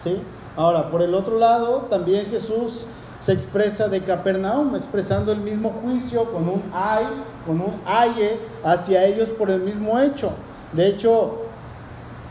¿sí? 0.03 0.21
Ahora, 0.57 0.91
por 0.91 1.03
el 1.03 1.15
otro 1.15 1.39
lado, 1.39 1.87
también 1.89 2.27
Jesús 2.27 2.87
se 3.25 3.33
expresa 3.33 3.89
de 3.89 4.01
Capernaum, 4.01 4.75
expresando 4.75 5.33
el 5.33 5.41
mismo 5.41 5.71
juicio 5.83 6.25
con 6.33 6.49
un 6.49 6.63
ay, 6.75 7.05
con 7.47 7.61
un 7.61 7.81
aye 7.87 8.39
hacia 8.65 9.05
ellos 9.05 9.29
por 9.31 9.51
el 9.51 9.61
mismo 9.61 9.99
hecho. 10.01 10.33
De 10.73 10.87
hecho, 10.89 11.43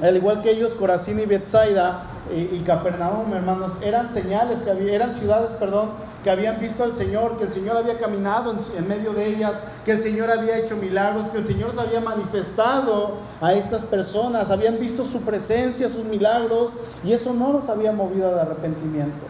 al 0.01 0.17
igual 0.17 0.41
que 0.41 0.51
ellos, 0.51 0.73
Corazín 0.73 1.19
y 1.19 1.25
Bethsaida 1.25 2.04
y, 2.36 2.56
y 2.56 2.63
Capernaum, 2.65 3.34
hermanos, 3.34 3.73
eran 3.82 4.10
señales 4.10 4.60
que 4.60 4.71
había, 4.71 4.93
eran 4.93 5.13
ciudades, 5.13 5.51
perdón, 5.51 5.91
que 6.23 6.30
habían 6.30 6.60
visto 6.60 6.84
al 6.84 6.93
Señor, 6.93 7.38
que 7.38 7.45
el 7.45 7.51
Señor 7.51 7.77
había 7.77 7.97
caminado 7.97 8.54
en, 8.77 8.88
medio 8.88 9.13
de 9.13 9.27
ellas, 9.27 9.54
que 9.84 9.91
el 9.91 9.99
Señor 9.99 10.30
había 10.30 10.58
hecho 10.58 10.75
milagros, 10.75 11.30
que 11.30 11.38
el 11.38 11.45
Señor 11.45 11.73
se 11.73 11.80
había 11.80 11.99
manifestado 11.99 13.17
a 13.39 13.54
estas 13.54 13.84
personas, 13.84 14.51
habían 14.51 14.80
visto 14.80 15.06
su 15.06 15.21
presencia, 15.21 15.89
sus 15.89 16.06
milagros, 16.06 16.69
y 17.04 17.13
eso 17.13 17.34
no 17.34 17.54
los 17.54 17.69
había 17.69 17.91
movido 17.91 18.34
de 18.34 18.41
arrepentimiento. 18.41 19.25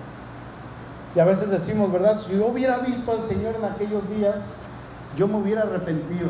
Y 1.16 1.20
a 1.20 1.26
veces 1.26 1.50
decimos, 1.50 1.92
¿verdad? 1.92 2.18
Si 2.18 2.38
yo 2.38 2.48
hubiera 2.48 2.78
visto 2.78 3.12
al 3.12 3.24
Señor 3.24 3.56
en 3.58 3.66
aquellos 3.66 4.10
días, 4.10 4.64
yo 5.18 5.28
me 5.28 5.38
hubiera 5.38 5.64
arrepentido. 5.64 6.30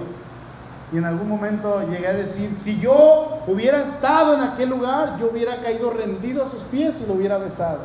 Y 0.91 0.97
en 0.97 1.05
algún 1.05 1.29
momento 1.29 1.81
llegué 1.89 2.07
a 2.07 2.13
decir, 2.13 2.51
si 2.57 2.79
yo 2.79 3.39
hubiera 3.47 3.81
estado 3.81 4.33
en 4.33 4.41
aquel 4.41 4.69
lugar, 4.69 5.17
yo 5.19 5.29
hubiera 5.31 5.57
caído 5.57 5.91
rendido 5.91 6.45
a 6.45 6.49
sus 6.49 6.63
pies 6.63 6.99
y 7.03 7.07
lo 7.07 7.13
hubiera 7.13 7.37
besado. 7.37 7.79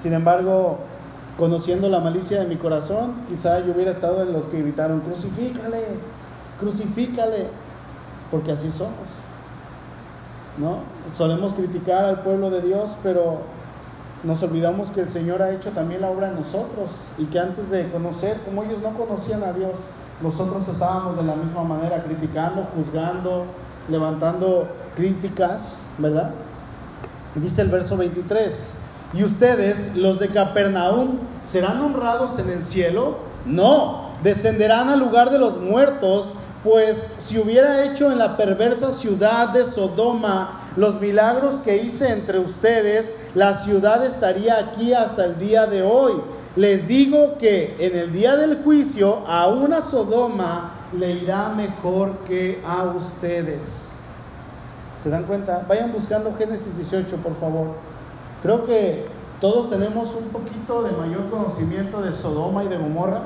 Sin 0.00 0.12
embargo, 0.12 0.78
conociendo 1.38 1.88
la 1.88 2.00
malicia 2.00 2.40
de 2.40 2.46
mi 2.46 2.56
corazón, 2.56 3.14
quizá 3.28 3.60
yo 3.60 3.72
hubiera 3.72 3.92
estado 3.92 4.22
en 4.22 4.32
los 4.32 4.46
que 4.46 4.60
gritaron, 4.60 5.00
crucifícale, 5.00 5.84
crucifícale, 6.58 7.46
porque 8.30 8.52
así 8.52 8.70
somos. 8.70 9.08
¿No? 10.58 10.80
Solemos 11.16 11.54
criticar 11.54 12.04
al 12.04 12.20
pueblo 12.22 12.50
de 12.50 12.60
Dios, 12.60 12.90
pero 13.02 13.38
nos 14.24 14.42
olvidamos 14.42 14.90
que 14.90 15.00
el 15.00 15.08
Señor 15.08 15.42
ha 15.42 15.52
hecho 15.52 15.70
también 15.70 16.00
la 16.00 16.10
obra 16.10 16.28
en 16.28 16.34
nosotros 16.34 16.90
y 17.18 17.26
que 17.26 17.38
antes 17.38 17.70
de 17.70 17.88
conocer, 17.90 18.38
como 18.44 18.64
ellos 18.64 18.78
no 18.82 18.90
conocían 18.90 19.42
a 19.44 19.52
Dios, 19.52 19.72
nosotros 20.22 20.66
estábamos 20.68 21.16
de 21.16 21.22
la 21.22 21.36
misma 21.36 21.62
manera 21.62 22.02
criticando, 22.02 22.66
juzgando, 22.74 23.44
levantando 23.88 24.68
críticas, 24.96 25.78
¿verdad? 25.98 26.32
Dice 27.36 27.62
el 27.62 27.68
verso 27.68 27.96
23, 27.96 28.80
¿Y 29.14 29.24
ustedes, 29.24 29.96
los 29.96 30.18
de 30.18 30.28
Capernaum, 30.28 31.18
serán 31.46 31.80
honrados 31.80 32.38
en 32.38 32.50
el 32.50 32.64
cielo? 32.64 33.16
No, 33.46 34.10
descenderán 34.22 34.90
al 34.90 34.98
lugar 34.98 35.30
de 35.30 35.38
los 35.38 35.58
muertos, 35.58 36.32
pues 36.68 36.98
si 37.20 37.38
hubiera 37.38 37.82
hecho 37.82 38.12
en 38.12 38.18
la 38.18 38.36
perversa 38.36 38.92
ciudad 38.92 39.54
de 39.54 39.64
Sodoma 39.64 40.60
los 40.76 41.00
milagros 41.00 41.62
que 41.64 41.78
hice 41.78 42.12
entre 42.12 42.38
ustedes, 42.38 43.10
la 43.34 43.54
ciudad 43.54 44.04
estaría 44.04 44.58
aquí 44.58 44.92
hasta 44.92 45.24
el 45.24 45.38
día 45.38 45.64
de 45.64 45.82
hoy. 45.82 46.12
Les 46.56 46.86
digo 46.86 47.38
que 47.38 47.74
en 47.78 47.96
el 47.96 48.12
día 48.12 48.36
del 48.36 48.62
juicio 48.62 49.26
a 49.26 49.46
una 49.48 49.80
Sodoma 49.80 50.72
le 50.92 51.12
irá 51.12 51.48
mejor 51.48 52.18
que 52.26 52.60
a 52.66 52.84
ustedes. 52.84 53.92
¿Se 55.02 55.08
dan 55.08 55.24
cuenta? 55.24 55.64
Vayan 55.66 55.90
buscando 55.90 56.36
Génesis 56.36 56.76
18, 56.76 57.16
por 57.16 57.34
favor. 57.40 57.68
Creo 58.42 58.66
que 58.66 59.06
todos 59.40 59.70
tenemos 59.70 60.14
un 60.14 60.28
poquito 60.28 60.82
de 60.82 60.92
mayor 60.92 61.30
conocimiento 61.30 62.02
de 62.02 62.12
Sodoma 62.12 62.62
y 62.62 62.68
de 62.68 62.76
Gomorra, 62.76 63.22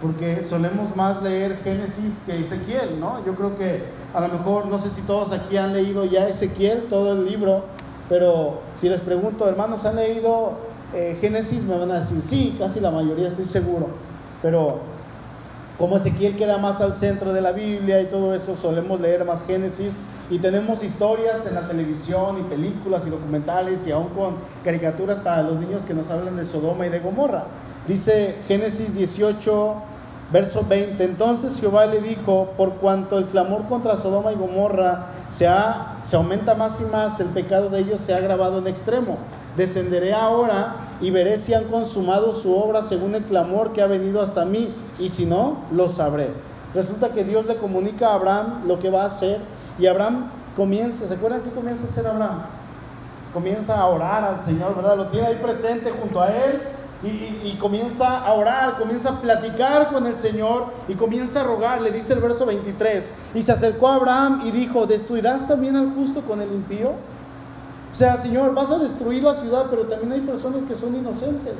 porque 0.00 0.42
solemos 0.42 0.96
más 0.96 1.22
leer 1.22 1.56
Génesis 1.62 2.20
que 2.24 2.38
Ezequiel, 2.38 2.98
¿no? 2.98 3.24
Yo 3.24 3.34
creo 3.34 3.56
que 3.56 3.82
a 4.14 4.20
lo 4.20 4.28
mejor, 4.28 4.66
no 4.66 4.78
sé 4.78 4.88
si 4.88 5.02
todos 5.02 5.32
aquí 5.32 5.56
han 5.56 5.72
leído 5.72 6.04
ya 6.04 6.28
Ezequiel, 6.28 6.84
todo 6.88 7.12
el 7.12 7.26
libro, 7.26 7.64
pero 8.08 8.60
si 8.80 8.88
les 8.88 9.00
pregunto, 9.00 9.48
hermanos, 9.48 9.84
¿han 9.84 9.96
leído 9.96 10.52
eh, 10.94 11.18
Génesis? 11.20 11.64
Me 11.64 11.76
van 11.76 11.90
a 11.90 12.00
decir, 12.00 12.22
sí, 12.26 12.56
casi 12.58 12.80
la 12.80 12.90
mayoría, 12.90 13.28
estoy 13.28 13.46
seguro, 13.46 13.88
pero 14.42 14.78
como 15.78 15.96
Ezequiel 15.96 16.36
queda 16.36 16.58
más 16.58 16.80
al 16.80 16.94
centro 16.94 17.32
de 17.32 17.40
la 17.40 17.52
Biblia 17.52 18.00
y 18.00 18.06
todo 18.06 18.34
eso, 18.34 18.56
solemos 18.60 19.00
leer 19.00 19.24
más 19.24 19.44
Génesis 19.44 19.92
y 20.30 20.38
tenemos 20.38 20.82
historias 20.84 21.46
en 21.46 21.54
la 21.54 21.66
televisión 21.66 22.38
y 22.38 22.42
películas 22.42 23.02
y 23.06 23.10
documentales 23.10 23.86
y 23.86 23.90
aún 23.90 24.08
con 24.10 24.34
caricaturas 24.64 25.18
para 25.18 25.42
los 25.42 25.58
niños 25.58 25.84
que 25.84 25.92
nos 25.92 26.10
hablan 26.10 26.36
de 26.36 26.46
Sodoma 26.46 26.86
y 26.86 26.90
de 26.90 27.00
Gomorra. 27.00 27.44
Dice 27.88 28.36
Génesis 28.46 28.94
18, 28.94 29.74
verso 30.32 30.64
20, 30.68 31.02
entonces 31.02 31.58
Jehová 31.58 31.86
le 31.86 32.00
dijo, 32.00 32.50
por 32.56 32.74
cuanto 32.74 33.18
el 33.18 33.24
clamor 33.26 33.64
contra 33.66 33.96
Sodoma 33.96 34.32
y 34.32 34.36
Gomorra 34.36 35.06
se, 35.32 35.48
ha, 35.48 35.96
se 36.04 36.16
aumenta 36.16 36.54
más 36.54 36.80
y 36.80 36.84
más, 36.84 37.18
el 37.20 37.28
pecado 37.28 37.68
de 37.68 37.80
ellos 37.80 38.00
se 38.00 38.14
ha 38.14 38.18
agravado 38.18 38.58
en 38.58 38.68
extremo. 38.68 39.18
Descenderé 39.56 40.14
ahora 40.14 40.76
y 41.00 41.10
veré 41.10 41.38
si 41.38 41.54
han 41.54 41.64
consumado 41.64 42.34
su 42.36 42.56
obra 42.56 42.82
según 42.82 43.14
el 43.14 43.24
clamor 43.24 43.72
que 43.72 43.82
ha 43.82 43.86
venido 43.86 44.22
hasta 44.22 44.44
mí, 44.44 44.72
y 44.98 45.08
si 45.08 45.26
no, 45.26 45.58
lo 45.72 45.88
sabré. 45.88 46.28
Resulta 46.74 47.08
que 47.08 47.24
Dios 47.24 47.46
le 47.46 47.56
comunica 47.56 48.08
a 48.08 48.14
Abraham 48.14 48.62
lo 48.66 48.78
que 48.78 48.90
va 48.90 49.02
a 49.02 49.06
hacer 49.06 49.38
y 49.78 49.86
Abraham 49.86 50.30
comienza, 50.56 51.08
¿se 51.08 51.14
acuerdan 51.14 51.40
qué 51.40 51.50
comienza 51.50 51.84
a 51.84 51.88
hacer 51.88 52.06
Abraham? 52.06 52.42
Comienza 53.32 53.80
a 53.80 53.86
orar 53.86 54.24
al 54.24 54.40
Señor, 54.40 54.76
¿verdad? 54.76 54.96
Lo 54.96 55.06
tiene 55.06 55.28
ahí 55.28 55.38
presente 55.42 55.90
junto 55.90 56.20
a 56.20 56.28
él 56.28 56.60
y, 57.02 57.56
comienza 57.58 58.24
a 58.24 58.32
orar, 58.34 58.78
comienza 58.78 59.10
a 59.10 59.20
platicar 59.20 59.88
con 59.90 60.06
el 60.06 60.18
Señor 60.18 60.66
y 60.86 60.94
comienza 60.94 61.40
a 61.40 61.44
rogar, 61.44 61.80
le 61.80 61.90
dice 61.90 62.12
el 62.12 62.20
verso 62.20 62.44
23, 62.44 63.10
y 63.34 63.42
se 63.42 63.52
acercó 63.52 63.88
a 63.88 63.94
Abraham 63.94 64.42
y 64.44 64.50
dijo, 64.50 64.86
¿destruirás 64.86 65.48
también 65.48 65.76
al 65.76 65.94
justo 65.94 66.20
con 66.20 66.42
el 66.42 66.52
impío? 66.52 66.90
O 67.92 67.96
sea, 67.96 68.16
Señor, 68.18 68.54
vas 68.54 68.70
a 68.70 68.78
destruir 68.78 69.22
la 69.22 69.34
ciudad, 69.34 69.66
pero 69.70 69.84
también 69.84 70.12
hay 70.12 70.20
personas 70.20 70.62
que 70.64 70.74
son 70.74 70.94
inocentes. 70.94 71.54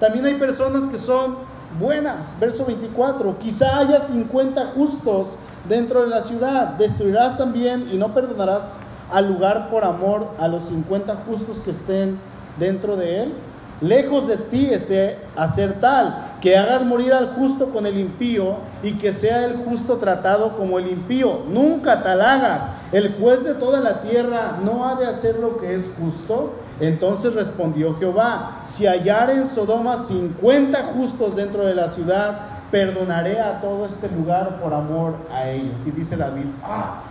También 0.00 0.24
hay 0.26 0.34
personas 0.34 0.88
que 0.88 0.98
son 0.98 1.36
buenas. 1.78 2.38
Verso 2.40 2.64
24, 2.64 3.38
quizá 3.38 3.78
haya 3.78 4.00
50 4.00 4.72
justos 4.74 5.28
dentro 5.68 6.02
de 6.02 6.08
la 6.08 6.22
ciudad. 6.22 6.74
Destruirás 6.78 7.38
también 7.38 7.88
y 7.92 7.96
no 7.96 8.12
perdonarás 8.12 8.74
al 9.12 9.28
lugar 9.28 9.70
por 9.70 9.84
amor 9.84 10.28
a 10.38 10.48
los 10.48 10.64
50 10.64 11.16
justos 11.26 11.60
que 11.60 11.70
estén 11.70 12.18
dentro 12.58 12.96
de 12.96 13.22
él. 13.22 13.34
Lejos 13.80 14.26
de 14.26 14.36
ti 14.38 14.70
esté 14.70 15.18
hacer 15.36 15.74
tal, 15.80 16.26
que 16.40 16.56
hagas 16.56 16.84
morir 16.84 17.12
al 17.12 17.34
justo 17.34 17.70
con 17.70 17.86
el 17.86 17.98
impío 17.98 18.56
y 18.82 18.92
que 18.92 19.12
sea 19.12 19.44
el 19.44 19.56
justo 19.56 19.96
tratado 19.96 20.56
como 20.56 20.78
el 20.78 20.88
impío. 20.88 21.42
Nunca 21.50 22.02
tal 22.02 22.22
hagas. 22.22 22.62
El 22.92 23.14
juez 23.16 23.44
de 23.44 23.54
toda 23.54 23.80
la 23.80 24.00
tierra 24.00 24.58
no 24.64 24.88
ha 24.88 24.94
de 24.94 25.06
hacer 25.06 25.38
lo 25.40 25.58
que 25.58 25.74
es 25.74 25.90
justo. 25.98 26.54
Entonces 26.80 27.34
respondió 27.34 27.98
Jehová, 27.98 28.62
si 28.66 28.86
hallar 28.86 29.30
en 29.30 29.48
Sodoma 29.48 29.96
50 29.96 30.82
justos 30.94 31.36
dentro 31.36 31.64
de 31.64 31.74
la 31.74 31.90
ciudad, 31.90 32.38
perdonaré 32.70 33.40
a 33.40 33.60
todo 33.60 33.86
este 33.86 34.08
lugar 34.08 34.60
por 34.60 34.72
amor 34.72 35.14
a 35.32 35.48
ellos. 35.48 35.74
Y 35.86 35.90
dice 35.90 36.16
David, 36.16 36.44
ah, 36.62 37.02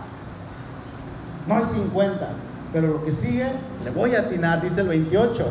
no 1.46 1.56
hay 1.56 1.64
50, 1.64 2.28
pero 2.72 2.88
lo 2.88 3.04
que 3.04 3.12
sigue, 3.12 3.46
le 3.84 3.90
voy 3.90 4.14
a 4.14 4.20
atinar, 4.20 4.62
dice 4.62 4.80
el 4.82 4.88
28. 4.88 5.44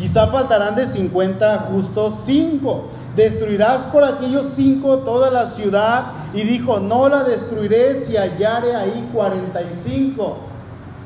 Quizá 0.00 0.28
faltarán 0.28 0.74
de 0.76 0.86
50 0.86 1.68
justos 1.70 2.22
5. 2.24 2.84
Destruirás 3.14 3.82
por 3.92 4.02
aquellos 4.02 4.46
cinco 4.46 4.98
toda 5.00 5.30
la 5.30 5.44
ciudad. 5.44 6.04
Y 6.32 6.40
dijo, 6.40 6.80
no 6.80 7.10
la 7.10 7.22
destruiré 7.22 7.94
si 8.00 8.16
hallare 8.16 8.74
ahí 8.74 9.10
45. 9.12 10.38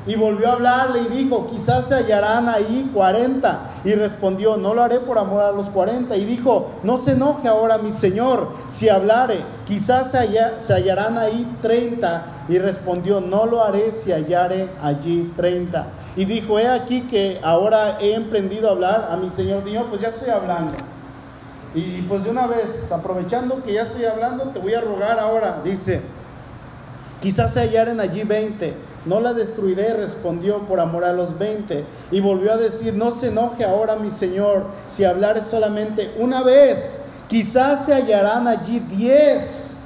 Y 0.07 0.15
volvió 0.15 0.47
a 0.47 0.53
hablarle 0.53 1.01
y 1.01 1.23
dijo, 1.23 1.49
quizás 1.51 1.89
se 1.89 1.95
hallarán 1.95 2.47
ahí 2.47 2.89
40. 2.93 3.59
Y 3.83 3.95
respondió, 3.95 4.55
no 4.55 4.73
lo 4.73 4.81
haré 4.81 4.99
por 4.99 5.17
amor 5.17 5.43
a 5.43 5.51
los 5.51 5.67
40. 5.67 6.15
Y 6.15 6.23
dijo, 6.23 6.69
no 6.83 6.97
se 6.97 7.11
enoje 7.11 7.49
ahora 7.49 7.77
mi 7.79 7.91
Señor 7.91 8.47
si 8.69 8.87
hablare, 8.87 9.39
quizás 9.67 10.11
se, 10.11 10.19
se 10.61 10.73
hallarán 10.73 11.17
ahí 11.17 11.45
30. 11.61 12.27
Y 12.47 12.59
respondió, 12.59 13.19
no 13.19 13.45
lo 13.45 13.61
haré 13.61 13.91
si 13.91 14.13
hallare 14.13 14.69
allí 14.81 15.33
30. 15.35 15.85
Y 16.15 16.25
dijo, 16.25 16.59
he 16.59 16.67
aquí 16.67 17.01
que 17.01 17.39
ahora 17.43 17.97
he 17.99 18.13
emprendido 18.13 18.69
a 18.69 18.71
hablar 18.71 19.09
a 19.11 19.17
mi 19.17 19.29
Señor. 19.29 19.63
Señor, 19.63 19.87
pues 19.87 20.01
ya 20.01 20.09
estoy 20.09 20.29
hablando. 20.29 20.73
Y 21.73 22.01
pues 22.03 22.23
de 22.23 22.29
una 22.29 22.47
vez, 22.47 22.91
aprovechando 22.91 23.61
que 23.63 23.73
ya 23.73 23.83
estoy 23.83 24.05
hablando, 24.05 24.45
te 24.45 24.59
voy 24.59 24.73
a 24.73 24.81
rogar 24.81 25.19
ahora. 25.19 25.61
Dice, 25.63 26.01
quizás 27.21 27.53
se 27.53 27.59
hallaren 27.59 27.99
allí 27.99 28.23
20 28.23 28.95
no 29.05 29.19
la 29.19 29.33
destruiré, 29.33 29.93
respondió 29.93 30.59
por 30.59 30.79
amor 30.79 31.03
a 31.03 31.13
los 31.13 31.37
veinte. 31.37 31.85
Y 32.11 32.19
volvió 32.19 32.53
a 32.53 32.57
decir, 32.57 32.95
no 32.95 33.11
se 33.11 33.27
enoje 33.27 33.63
ahora 33.63 33.95
mi 33.95 34.11
Señor 34.11 34.65
si 34.89 35.05
hablar 35.05 35.43
solamente 35.49 36.11
una 36.17 36.41
vez. 36.41 37.05
Quizás 37.29 37.85
se 37.85 37.93
hallarán 37.93 38.47
allí 38.47 38.79
diez. 38.79 39.77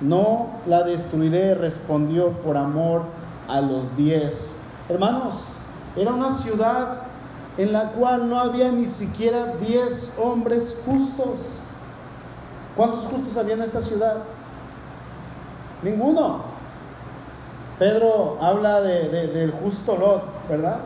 No 0.00 0.48
la 0.66 0.82
destruiré, 0.82 1.54
respondió 1.54 2.30
por 2.30 2.56
amor 2.56 3.02
a 3.48 3.60
los 3.60 3.96
diez. 3.96 4.55
Hermanos, 4.88 5.54
era 5.96 6.12
una 6.12 6.32
ciudad 6.32 7.02
en 7.58 7.72
la 7.72 7.92
cual 7.92 8.28
no 8.28 8.38
había 8.38 8.70
ni 8.70 8.86
siquiera 8.86 9.54
diez 9.60 10.16
hombres 10.22 10.76
justos. 10.84 11.60
¿Cuántos 12.76 13.04
justos 13.04 13.36
había 13.36 13.54
en 13.54 13.62
esta 13.62 13.80
ciudad? 13.80 14.18
Ninguno. 15.82 16.42
Pedro 17.78 18.38
habla 18.40 18.80
de, 18.80 19.28
del 19.28 19.50
justo 19.52 19.96
Lot, 19.96 20.48
¿verdad? 20.48 20.78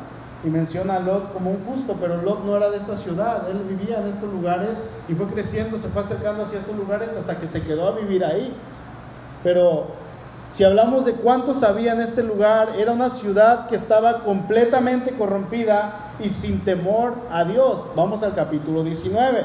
Y 0.44 0.48
menciona 0.48 0.96
a 0.96 1.00
Lot 1.00 1.32
como 1.32 1.50
un 1.50 1.64
justo, 1.64 1.96
pero 2.00 2.22
Lot 2.22 2.44
no 2.44 2.56
era 2.56 2.70
de 2.70 2.78
esta 2.78 2.96
ciudad, 2.96 3.48
él 3.50 3.58
vivía 3.68 4.00
en 4.00 4.08
estos 4.08 4.32
lugares 4.32 4.78
y 5.08 5.14
fue 5.14 5.26
creciendo, 5.26 5.78
se 5.78 5.88
fue 5.88 6.02
acercando 6.02 6.44
hacia 6.44 6.60
estos 6.60 6.76
lugares 6.76 7.16
hasta 7.16 7.38
que 7.38 7.46
se 7.46 7.62
quedó 7.62 7.88
a 7.88 7.92
vivir 7.92 8.24
ahí. 8.24 8.54
Pero 9.42 9.88
si 10.52 10.64
hablamos 10.64 11.04
de 11.04 11.12
cuántos 11.12 11.62
había 11.62 11.92
en 11.92 12.00
este 12.00 12.22
lugar, 12.22 12.70
era 12.78 12.92
una 12.92 13.08
ciudad 13.08 13.68
que 13.68 13.76
estaba 13.76 14.24
completamente 14.24 15.12
corrompida 15.12 16.12
y 16.18 16.28
sin 16.28 16.60
temor 16.60 17.14
a 17.30 17.44
Dios. 17.44 17.80
Vamos 17.94 18.22
al 18.22 18.34
capítulo 18.34 18.82
19. 18.82 19.44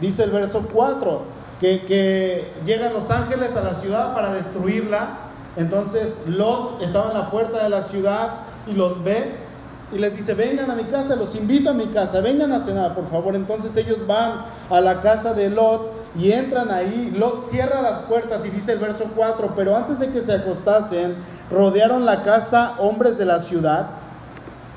Dice 0.00 0.24
el 0.24 0.30
verso 0.30 0.66
4, 0.72 1.22
que, 1.60 1.84
que 1.86 2.52
llegan 2.64 2.92
los 2.94 3.10
ángeles 3.10 3.54
a 3.56 3.62
la 3.62 3.74
ciudad 3.74 4.14
para 4.14 4.32
destruirla 4.32 5.30
entonces 5.56 6.26
Lot 6.26 6.82
estaba 6.82 7.10
en 7.10 7.18
la 7.18 7.30
puerta 7.30 7.62
de 7.62 7.68
la 7.68 7.82
ciudad 7.82 8.30
y 8.66 8.72
los 8.72 9.02
ve 9.02 9.50
y 9.92 9.98
les 9.98 10.16
dice, 10.16 10.34
vengan 10.34 10.70
a 10.70 10.76
mi 10.76 10.84
casa, 10.84 11.16
los 11.16 11.34
invito 11.34 11.70
a 11.70 11.72
mi 11.72 11.86
casa, 11.86 12.20
vengan 12.20 12.52
a 12.52 12.60
cenar, 12.60 12.94
por 12.94 13.10
favor. 13.10 13.34
Entonces 13.34 13.76
ellos 13.76 14.06
van 14.06 14.32
a 14.70 14.80
la 14.80 15.02
casa 15.02 15.34
de 15.34 15.50
Lot 15.50 15.99
y 16.16 16.32
entran 16.32 16.70
ahí. 16.70 17.14
Lot 17.16 17.50
cierra 17.50 17.82
las 17.82 18.00
puertas 18.00 18.44
y 18.44 18.50
dice 18.50 18.72
el 18.72 18.78
verso 18.78 19.04
4, 19.14 19.52
pero 19.56 19.76
antes 19.76 19.98
de 19.98 20.10
que 20.10 20.22
se 20.22 20.32
acostasen, 20.32 21.14
rodearon 21.50 22.04
la 22.04 22.22
casa 22.22 22.74
hombres 22.78 23.18
de 23.18 23.24
la 23.24 23.40
ciudad, 23.40 23.90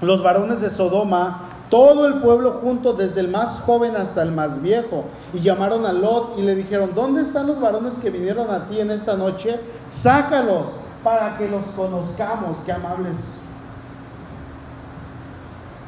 los 0.02 0.22
varones 0.24 0.62
de 0.62 0.69
Sodoma, 0.69 1.50
todo 1.69 2.06
el 2.06 2.15
pueblo 2.22 2.60
junto, 2.62 2.93
desde 2.93 3.22
el 3.22 3.30
más 3.30 3.62
joven 3.62 3.96
hasta 3.96 4.22
el 4.22 4.32
más 4.32 4.62
viejo. 4.62 5.06
Y 5.34 5.39
llamaron 5.39 5.86
a 5.86 5.93
Lot 5.93 6.38
y 6.38 6.43
le 6.43 6.54
dijeron, 6.54 6.91
¿dónde 6.93 7.22
están 7.22 7.48
los 7.48 7.60
varones 7.60 7.96
que 7.96 8.12
vinieron 8.12 8.52
a 8.52 8.67
ti 8.67 8.80
en 8.80 8.91
esta 8.91 9.15
noche? 9.15 9.60
Sácalos 9.89 10.78
para 11.04 11.36
que 11.38 11.50
los 11.50 11.63
conozcamos. 11.76 12.60
Qué 12.63 12.72
amables. 12.72 13.39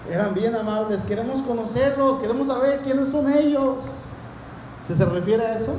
Eran 0.09 0.33
bien 0.33 0.55
amables. 0.55 1.03
Queremos 1.03 1.41
conocerlos, 1.41 2.19
queremos 2.19 2.47
saber 2.47 2.79
quiénes 2.81 3.09
son 3.09 3.31
ellos. 3.31 4.04
¿Se 4.87 4.95
se 4.95 5.05
refiere 5.05 5.45
a 5.45 5.55
eso? 5.55 5.75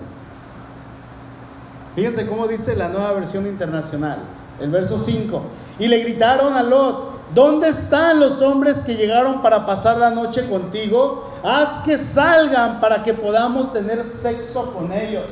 Fíjense 1.94 2.26
cómo 2.26 2.46
dice 2.46 2.76
la 2.76 2.88
nueva 2.88 3.12
versión 3.12 3.46
internacional, 3.46 4.18
el 4.60 4.70
verso 4.70 4.98
5. 4.98 5.42
Y 5.78 5.88
le 5.88 5.98
gritaron 6.00 6.54
a 6.54 6.62
Lot, 6.62 7.16
¿Dónde 7.34 7.68
están 7.68 8.20
los 8.20 8.40
hombres 8.40 8.78
que 8.78 8.94
llegaron 8.94 9.42
para 9.42 9.66
pasar 9.66 9.98
la 9.98 10.10
noche 10.10 10.48
contigo? 10.48 11.32
Haz 11.42 11.82
que 11.84 11.98
salgan 11.98 12.80
para 12.80 13.02
que 13.02 13.14
podamos 13.14 13.72
tener 13.72 14.06
sexo 14.06 14.72
con 14.72 14.92
ellos. 14.92 15.24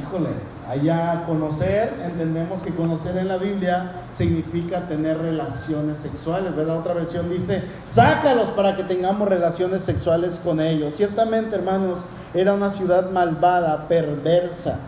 Híjole, 0.00 0.30
allá 0.72 1.24
conocer, 1.26 1.92
entendemos 2.02 2.62
que 2.62 2.70
conocer 2.70 3.18
en 3.18 3.28
la 3.28 3.36
Biblia 3.36 3.92
significa 4.10 4.88
tener 4.88 5.18
relaciones 5.18 5.98
sexuales, 5.98 6.56
¿verdad? 6.56 6.78
Otra 6.78 6.94
versión 6.94 7.28
dice, 7.28 7.62
sácalos 7.84 8.48
para 8.50 8.74
que 8.74 8.82
tengamos 8.84 9.28
relaciones 9.28 9.82
sexuales 9.82 10.40
con 10.42 10.60
ellos. 10.60 10.94
Ciertamente, 10.96 11.56
hermanos, 11.56 11.98
era 12.32 12.54
una 12.54 12.70
ciudad 12.70 13.10
malvada, 13.10 13.86
perversa. 13.86 14.78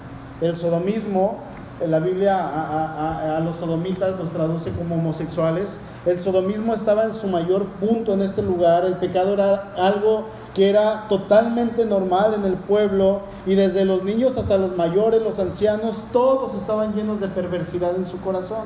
El 0.40 0.57
sodomismo 0.57 1.40
en 1.83 1.90
la 1.90 1.99
Biblia 1.99 2.38
a, 2.38 3.40
los 3.40 3.57
sodomitas 3.57 4.18
los 4.18 4.33
traduce 4.33 4.70
como 4.70 4.94
homosexuales. 4.94 5.81
El 6.07 6.23
sodomismo 6.23 6.75
estaba 6.75 7.05
en 7.05 7.12
su 7.12 7.27
mayor 7.27 7.66
punto 7.66 8.14
en 8.14 8.23
este 8.23 8.40
lugar. 8.40 8.87
El 8.87 8.94
pecado 8.94 9.35
era 9.35 9.75
algo 9.77 10.29
que 10.55 10.71
era 10.71 11.09
totalmente 11.09 11.85
normal 11.85 12.35
en 12.35 12.45
el 12.45 12.55
pueblo 12.55 13.23
y 13.45 13.57
desde 13.57 13.85
los 13.85 14.05
niños 14.05 14.37
hasta 14.37 14.57
los 14.57 14.77
mayores, 14.77 15.21
los 15.21 15.38
ancianos, 15.38 16.05
todos 16.12 16.55
estaban 16.55 16.95
llenos 16.95 17.21
de 17.21 17.29
perversidad 17.29 17.97
en 17.97 18.07
su 18.07 18.21
corazón. 18.21 18.64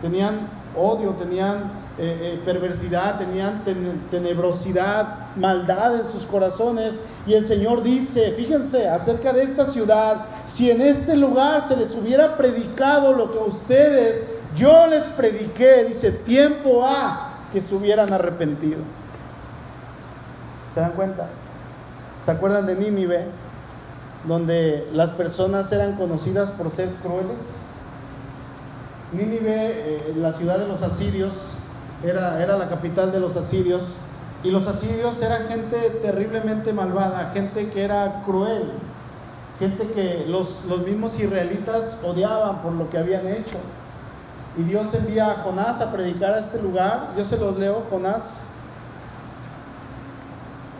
Tenían 0.00 0.48
odio, 0.74 1.10
tenían 1.10 1.70
eh, 1.98 2.38
eh, 2.38 2.42
perversidad, 2.44 3.18
tenían 3.18 3.62
tenebrosidad, 4.10 5.34
maldad 5.36 6.00
en 6.00 6.06
sus 6.06 6.24
corazones. 6.24 6.94
Y 7.26 7.34
el 7.34 7.46
Señor 7.46 7.82
dice, 7.82 8.32
fíjense, 8.32 8.88
acerca 8.88 9.32
de 9.32 9.42
esta 9.42 9.66
ciudad, 9.66 10.24
si 10.46 10.70
en 10.70 10.80
este 10.80 11.16
lugar 11.16 11.66
se 11.66 11.76
les 11.76 11.94
hubiera 11.94 12.36
predicado 12.36 13.12
lo 13.14 13.32
que 13.32 13.38
a 13.38 13.42
ustedes, 13.42 14.26
yo 14.56 14.86
les 14.86 15.04
prediqué, 15.04 15.84
dice, 15.84 16.12
tiempo 16.12 16.84
ha 16.84 17.34
que 17.52 17.60
se 17.60 17.74
hubieran 17.74 18.12
arrepentido. 18.12 18.78
¿Se 20.76 20.82
dan 20.82 20.92
cuenta? 20.92 21.26
¿Se 22.26 22.30
acuerdan 22.30 22.66
de 22.66 22.74
Nínive? 22.74 23.24
Donde 24.28 24.86
las 24.92 25.08
personas 25.08 25.72
eran 25.72 25.94
conocidas 25.94 26.50
por 26.50 26.70
ser 26.70 26.90
crueles. 26.96 27.62
Nínive, 29.10 29.54
eh, 29.54 30.14
la 30.18 30.34
ciudad 30.34 30.58
de 30.58 30.68
los 30.68 30.82
asirios, 30.82 31.60
era, 32.04 32.42
era 32.42 32.58
la 32.58 32.68
capital 32.68 33.10
de 33.10 33.20
los 33.20 33.36
asirios. 33.36 34.00
Y 34.44 34.50
los 34.50 34.66
asirios 34.66 35.22
eran 35.22 35.48
gente 35.48 35.78
terriblemente 36.02 36.74
malvada, 36.74 37.30
gente 37.32 37.70
que 37.70 37.82
era 37.82 38.20
cruel, 38.26 38.64
gente 39.58 39.88
que 39.92 40.26
los, 40.28 40.66
los 40.66 40.80
mismos 40.82 41.18
israelitas 41.18 42.00
odiaban 42.04 42.60
por 42.60 42.72
lo 42.72 42.90
que 42.90 42.98
habían 42.98 43.26
hecho. 43.28 43.56
Y 44.58 44.64
Dios 44.64 44.92
envía 44.92 45.30
a 45.30 45.34
Jonás 45.36 45.80
a 45.80 45.90
predicar 45.90 46.34
a 46.34 46.40
este 46.40 46.60
lugar. 46.60 47.14
Yo 47.16 47.24
se 47.24 47.38
los 47.38 47.56
leo, 47.56 47.82
Jonás 47.90 48.55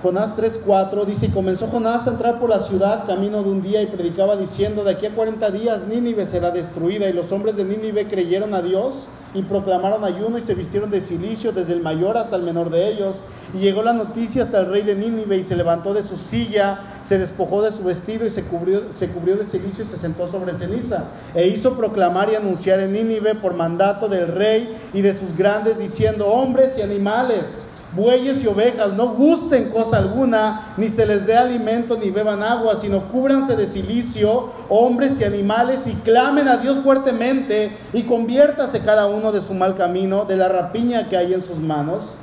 Jonás 0.06 0.36
3:4 0.36 1.04
dice, 1.04 1.26
y 1.26 1.30
comenzó 1.30 1.66
Jonás 1.66 2.06
a 2.06 2.10
entrar 2.10 2.38
por 2.38 2.48
la 2.48 2.60
ciudad 2.60 3.08
camino 3.08 3.42
de 3.42 3.50
un 3.50 3.60
día 3.60 3.82
y 3.82 3.86
predicaba 3.86 4.36
diciendo, 4.36 4.84
de 4.84 4.92
aquí 4.92 5.06
a 5.06 5.10
40 5.12 5.50
días 5.50 5.88
Nínive 5.88 6.26
será 6.26 6.52
destruida. 6.52 7.08
Y 7.08 7.12
los 7.12 7.32
hombres 7.32 7.56
de 7.56 7.64
Nínive 7.64 8.06
creyeron 8.06 8.54
a 8.54 8.62
Dios 8.62 9.06
y 9.34 9.42
proclamaron 9.42 10.04
ayuno 10.04 10.38
y 10.38 10.42
se 10.42 10.54
vistieron 10.54 10.92
de 10.92 11.00
silicio 11.00 11.50
desde 11.50 11.72
el 11.72 11.80
mayor 11.80 12.16
hasta 12.16 12.36
el 12.36 12.42
menor 12.42 12.70
de 12.70 12.88
ellos. 12.88 13.16
Y 13.52 13.58
llegó 13.58 13.82
la 13.82 13.94
noticia 13.94 14.44
hasta 14.44 14.60
el 14.60 14.66
rey 14.66 14.82
de 14.82 14.94
Nínive 14.94 15.38
y 15.38 15.42
se 15.42 15.56
levantó 15.56 15.92
de 15.92 16.04
su 16.04 16.16
silla, 16.16 16.78
se 17.04 17.18
despojó 17.18 17.62
de 17.62 17.72
su 17.72 17.82
vestido 17.82 18.24
y 18.26 18.30
se 18.30 18.44
cubrió, 18.44 18.82
se 18.94 19.08
cubrió 19.08 19.34
de 19.34 19.44
silicio 19.44 19.82
y 19.82 19.88
se 19.88 19.98
sentó 19.98 20.28
sobre 20.28 20.54
ceniza. 20.54 21.06
E 21.34 21.48
hizo 21.48 21.76
proclamar 21.76 22.30
y 22.30 22.36
anunciar 22.36 22.78
en 22.78 22.92
Nínive 22.92 23.34
por 23.34 23.54
mandato 23.54 24.06
del 24.06 24.28
rey 24.28 24.72
y 24.94 25.00
de 25.00 25.16
sus 25.16 25.36
grandes 25.36 25.78
diciendo, 25.78 26.28
hombres 26.28 26.78
y 26.78 26.82
animales 26.82 27.72
bueyes 27.94 28.42
y 28.42 28.46
ovejas, 28.46 28.92
no 28.92 29.08
gusten 29.08 29.70
cosa 29.70 29.98
alguna, 29.98 30.74
ni 30.76 30.88
se 30.88 31.06
les 31.06 31.26
dé 31.26 31.36
alimento 31.36 31.96
ni 31.96 32.10
beban 32.10 32.42
agua, 32.42 32.76
sino 32.80 33.00
cúbranse 33.08 33.56
de 33.56 33.66
silicio, 33.66 34.50
hombres 34.68 35.20
y 35.20 35.24
animales, 35.24 35.86
y 35.86 35.94
clamen 35.96 36.48
a 36.48 36.56
Dios 36.56 36.78
fuertemente, 36.82 37.70
y 37.92 38.02
conviértase 38.02 38.80
cada 38.80 39.06
uno 39.06 39.32
de 39.32 39.40
su 39.40 39.54
mal 39.54 39.76
camino, 39.76 40.24
de 40.24 40.36
la 40.36 40.48
rapiña 40.48 41.08
que 41.08 41.16
hay 41.16 41.32
en 41.34 41.42
sus 41.42 41.58
manos. 41.58 42.16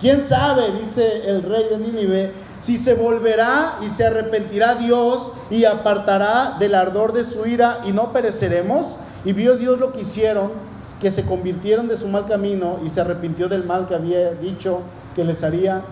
¿Quién 0.00 0.22
sabe, 0.22 0.70
dice 0.80 1.28
el 1.28 1.42
rey 1.42 1.64
de 1.70 1.78
Nínive, 1.78 2.32
si 2.62 2.76
se 2.76 2.94
volverá 2.94 3.78
y 3.84 3.88
se 3.88 4.06
arrepentirá 4.06 4.74
Dios 4.74 5.32
y 5.50 5.64
apartará 5.64 6.56
del 6.58 6.74
ardor 6.74 7.12
de 7.12 7.24
su 7.24 7.46
ira 7.46 7.80
y 7.84 7.92
no 7.92 8.12
pereceremos? 8.12 8.86
Y 9.24 9.32
vio 9.32 9.56
Dios 9.56 9.80
lo 9.80 9.92
que 9.92 10.02
hicieron, 10.02 10.52
que 11.00 11.10
se 11.10 11.24
convirtieron 11.24 11.88
de 11.88 11.96
su 11.96 12.08
mal 12.08 12.26
camino 12.26 12.78
y 12.84 12.90
se 12.90 13.00
arrepintió 13.00 13.48
del 13.48 13.64
mal 13.64 13.88
que 13.88 13.94
había 13.94 14.32
dicho 14.32 14.80
que 15.18 15.24
les 15.24 15.42
haría 15.42 15.82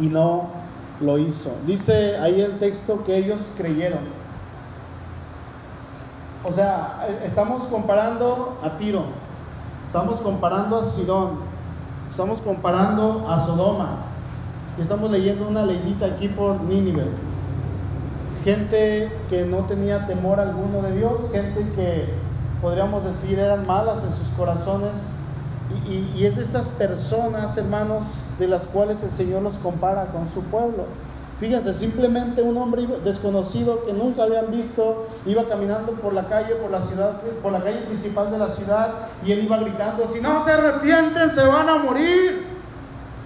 y 0.00 0.06
no 0.06 0.48
lo 0.98 1.18
hizo. 1.18 1.52
Dice 1.66 2.16
ahí 2.16 2.40
el 2.40 2.58
texto 2.58 3.04
que 3.04 3.18
ellos 3.18 3.38
creyeron. 3.54 3.98
O 6.42 6.50
sea, 6.50 7.06
estamos 7.22 7.64
comparando 7.64 8.58
a 8.64 8.78
Tiro, 8.78 9.02
estamos 9.86 10.22
comparando 10.22 10.80
a 10.80 10.86
Sidón, 10.86 11.40
estamos 12.10 12.40
comparando 12.40 13.28
a 13.28 13.44
Sodoma, 13.44 14.06
estamos 14.80 15.10
leyendo 15.10 15.46
una 15.46 15.66
leidita 15.66 16.06
aquí 16.06 16.28
por 16.28 16.62
Nínive. 16.62 17.08
Gente 18.42 19.12
que 19.28 19.44
no 19.44 19.66
tenía 19.66 20.06
temor 20.06 20.40
alguno 20.40 20.80
de 20.80 20.96
Dios, 20.96 21.30
gente 21.30 21.60
que 21.76 22.08
podríamos 22.62 23.04
decir 23.04 23.38
eran 23.38 23.66
malas 23.66 24.02
en 24.02 24.14
sus 24.14 24.28
corazones. 24.34 25.19
Y, 25.86 26.24
es 26.24 26.36
de 26.36 26.42
estas 26.42 26.68
personas, 26.68 27.56
hermanos, 27.56 28.06
de 28.38 28.48
las 28.48 28.66
cuales 28.66 29.02
el 29.02 29.10
Señor 29.10 29.42
los 29.42 29.54
compara 29.54 30.06
con 30.06 30.28
su 30.32 30.42
pueblo. 30.42 30.84
Fíjense, 31.38 31.72
simplemente 31.72 32.42
un 32.42 32.56
hombre 32.58 32.86
desconocido 33.04 33.86
que 33.86 33.92
nunca 33.92 34.24
habían 34.24 34.50
visto 34.50 35.06
iba 35.24 35.44
caminando 35.48 35.92
por 35.92 36.12
la 36.12 36.28
calle, 36.28 36.54
por 36.56 36.70
la 36.70 36.82
ciudad, 36.82 37.22
por 37.42 37.52
la 37.52 37.62
calle 37.62 37.78
principal 37.86 38.30
de 38.30 38.38
la 38.38 38.50
ciudad 38.50 38.94
y 39.24 39.32
él 39.32 39.44
iba 39.44 39.56
gritando: 39.58 40.06
Si 40.12 40.20
no 40.20 40.44
se 40.44 40.52
arrepienten, 40.52 41.30
se 41.30 41.46
van 41.46 41.68
a 41.68 41.76
morir. 41.76 42.44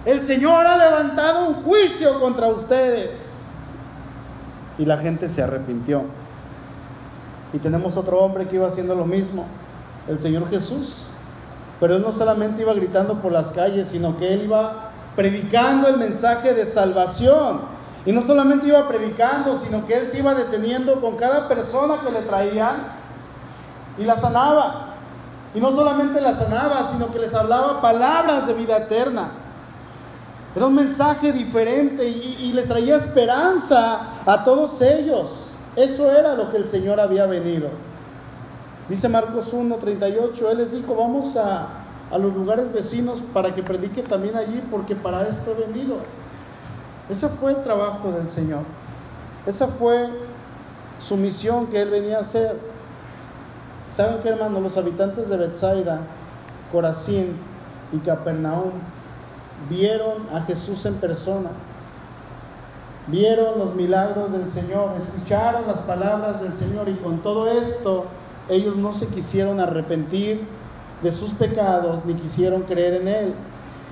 El 0.05 0.21
Señor 0.21 0.65
ha 0.65 0.77
levantado 0.77 1.49
un 1.49 1.55
juicio 1.55 2.19
contra 2.19 2.47
ustedes. 2.47 3.41
Y 4.77 4.85
la 4.85 4.97
gente 4.97 5.27
se 5.27 5.41
arrepintió. 5.41 6.03
Y 7.53 7.59
tenemos 7.59 7.97
otro 7.97 8.19
hombre 8.19 8.47
que 8.47 8.55
iba 8.55 8.67
haciendo 8.67 8.95
lo 8.95 9.05
mismo, 9.05 9.45
el 10.07 10.21
Señor 10.21 10.49
Jesús. 10.49 11.04
Pero 11.79 11.97
él 11.97 12.01
no 12.01 12.13
solamente 12.13 12.61
iba 12.61 12.73
gritando 12.73 13.21
por 13.21 13.31
las 13.31 13.51
calles, 13.51 13.89
sino 13.89 14.17
que 14.17 14.33
él 14.33 14.43
iba 14.43 14.91
predicando 15.15 15.87
el 15.87 15.97
mensaje 15.97 16.53
de 16.53 16.65
salvación. 16.65 17.61
Y 18.05 18.11
no 18.11 18.25
solamente 18.25 18.67
iba 18.67 18.87
predicando, 18.87 19.57
sino 19.57 19.85
que 19.85 19.97
él 19.97 20.07
se 20.07 20.19
iba 20.19 20.35
deteniendo 20.35 21.01
con 21.01 21.17
cada 21.17 21.47
persona 21.47 21.95
que 22.05 22.11
le 22.11 22.21
traían 22.21 22.75
y 23.97 24.03
la 24.03 24.15
sanaba. 24.15 24.93
Y 25.53 25.59
no 25.59 25.71
solamente 25.71 26.21
la 26.21 26.33
sanaba, 26.33 26.83
sino 26.83 27.11
que 27.11 27.19
les 27.19 27.33
hablaba 27.33 27.81
palabras 27.81 28.45
de 28.47 28.53
vida 28.53 28.77
eterna. 28.77 29.29
Era 30.55 30.67
un 30.67 30.75
mensaje 30.75 31.33
diferente 31.33 32.07
y, 32.07 32.53
les 32.53 32.67
traía 32.67 32.95
esperanza 32.95 33.99
a 34.25 34.45
todos 34.45 34.81
ellos. 34.81 35.49
Eso 35.75 36.09
era 36.09 36.35
lo 36.35 36.49
que 36.51 36.57
el 36.57 36.69
Señor 36.69 36.99
había 36.99 37.25
venido. 37.25 37.69
Dice 38.89 39.09
Marcos 39.09 39.53
1:38, 39.53 40.51
Él 40.51 40.57
les 40.57 40.71
dijo, 40.71 40.95
vamos 40.95 41.35
a, 41.37 41.69
a 42.11 42.17
los 42.17 42.33
lugares 42.33 42.71
vecinos 42.71 43.19
para 43.33 43.53
que 43.55 43.63
predique 43.63 44.03
también 44.03 44.35
allí, 44.35 44.61
porque 44.69 44.95
para 44.95 45.27
esto 45.27 45.51
he 45.51 45.67
venido. 45.67 45.97
Ese 47.09 47.27
fue 47.29 47.51
el 47.51 47.63
trabajo 47.63 48.11
del 48.11 48.29
Señor. 48.29 48.61
Esa 49.45 49.67
fue 49.67 50.09
su 50.99 51.17
misión 51.17 51.67
que 51.67 51.81
Él 51.81 51.89
venía 51.89 52.17
a 52.17 52.21
hacer. 52.21 52.57
¿Saben 53.95 54.21
qué, 54.21 54.29
hermano? 54.29 54.59
Los 54.59 54.77
habitantes 54.77 55.29
de 55.29 55.37
Bethsaida, 55.37 56.01
Corazín 56.71 57.37
y 57.91 57.97
Capernaum 57.99 58.71
vieron 59.69 60.27
a 60.33 60.41
Jesús 60.41 60.85
en 60.85 60.95
persona, 60.95 61.49
vieron 63.07 63.57
los 63.59 63.75
milagros 63.75 64.31
del 64.31 64.49
Señor, 64.49 64.91
escucharon 65.01 65.67
las 65.67 65.79
palabras 65.79 66.41
del 66.41 66.53
Señor 66.53 66.89
y 66.89 66.95
con 66.95 67.19
todo 67.19 67.47
esto 67.47 68.05
ellos 68.49 68.75
no 68.75 68.93
se 68.93 69.07
quisieron 69.07 69.59
arrepentir 69.59 70.41
de 71.01 71.11
sus 71.11 71.31
pecados 71.31 72.05
ni 72.05 72.13
quisieron 72.13 72.63
creer 72.63 73.01
en 73.01 73.07
Él. 73.07 73.33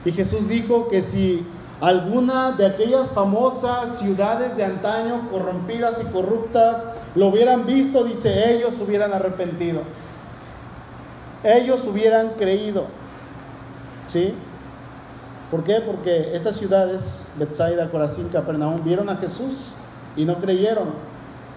Y 0.06 0.12
Jesús 0.12 0.48
dijo 0.48 0.90
que 0.90 1.02
si 1.02 1.46
alguna 1.82 2.52
de 2.52 2.66
aquellas 2.66 3.10
famosas 3.10 4.00
ciudades 4.00 4.58
de 4.58 4.66
antaño 4.66 5.30
corrompidas 5.32 6.02
y 6.02 6.12
corruptas 6.12 6.84
lo 7.16 7.28
hubieran 7.28 7.66
visto, 7.66 8.04
dice, 8.04 8.54
ellos 8.54 8.74
hubieran 8.86 9.14
arrepentido. 9.14 9.82
Ellos 11.44 11.86
hubieran 11.86 12.32
creído. 12.38 12.86
¿Sí? 14.12 14.34
¿Por 15.52 15.64
qué? 15.64 15.82
Porque 15.86 16.36
estas 16.36 16.58
ciudades, 16.58 17.34
Bethsaida, 17.38 17.90
Corazín, 17.92 18.30
Capernaum, 18.30 18.84
vieron 18.84 19.10
a 19.10 19.18
Jesús 19.18 19.74
y 20.16 20.26
no 20.26 20.38
creyeron. 20.38 20.88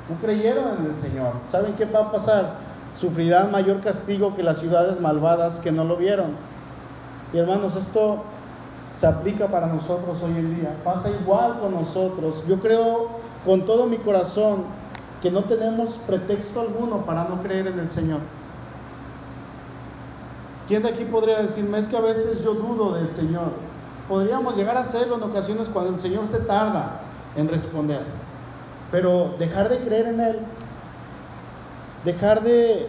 No 0.09 0.17
creyeron 0.21 0.65
en 0.81 0.87
el 0.93 0.97
Señor. 0.97 1.33
¿Saben 1.51 1.73
qué 1.75 1.85
va 1.87 2.01
a 2.01 2.13
pasar? 2.13 2.66
Sufrirán 3.01 3.51
mayor 3.51 3.81
castigo 3.81 4.35
que 4.35 4.43
las 4.43 4.59
ciudades 4.59 5.01
malvadas 5.01 5.57
que 5.57 5.73
no 5.73 5.85
lo 5.85 5.97
vieron. 5.97 6.31
Y 7.33 7.39
hermanos, 7.39 7.77
esto 7.77 8.23
se 8.99 9.07
aplica 9.07 9.49
para 9.49 9.67
nosotros 9.67 10.23
hoy 10.23 10.33
en 10.39 10.57
día. 10.57 10.75
Pasa 10.83 11.11
igual 11.11 11.59
con 11.61 11.73
nosotros. 11.73 12.43
Yo 12.49 12.59
creo 12.61 13.09
con 13.45 13.63
todo 13.67 13.87
mi 13.87 13.99
corazón 13.99 14.65
que 15.23 15.31
no 15.31 15.45
tenemos 15.45 15.95
pretexto 16.07 16.61
alguno 16.61 17.05
para 17.05 17.25
no 17.25 17.43
creer 17.43 17.67
en 17.67 17.79
el 17.79 17.91
Señor. 17.91 18.21
¿Quién 20.67 20.83
de 20.83 20.89
aquí 20.89 21.05
podría 21.05 21.41
decirme, 21.43 21.79
es 21.79 21.87
que 21.87 21.97
a 21.97 22.01
veces 22.01 22.43
yo 22.43 22.55
dudo 22.55 22.95
del 22.95 23.09
Señor? 23.09 23.67
podríamos 24.09 24.57
llegar 24.57 24.77
a 24.77 24.81
hacerlo 24.81 25.17
en 25.17 25.23
ocasiones 25.23 25.69
cuando 25.69 25.95
el 25.95 26.01
Señor 26.01 26.27
se 26.29 26.39
tarda 26.41 27.01
en 27.35 27.49
responder. 27.49 28.03
Pero 28.91 29.35
dejar 29.39 29.69
de 29.69 29.79
creer 29.79 30.07
en 30.07 30.21
Él, 30.21 30.39
dejar 32.07 32.43
de 32.43 32.87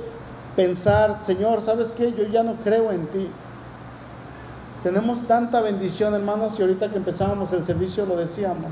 pensar, 0.56 1.19
Señor, 1.21 1.62
¿sabes 1.62 1.91
qué? 1.91 2.13
Yo 2.13 2.23
ya 2.27 2.43
no 2.43 2.53
creo 2.63 2.93
en 2.93 3.06
ti. 3.08 3.27
Tenemos 4.84 5.27
tanta 5.27 5.60
bendición, 5.60 6.13
hermanos, 6.13 6.58
y 6.58 6.62
ahorita 6.62 6.89
que 6.89 6.95
empezábamos 6.95 7.51
el 7.51 7.65
servicio 7.65 8.06
lo 8.06 8.15
decíamos. 8.15 8.71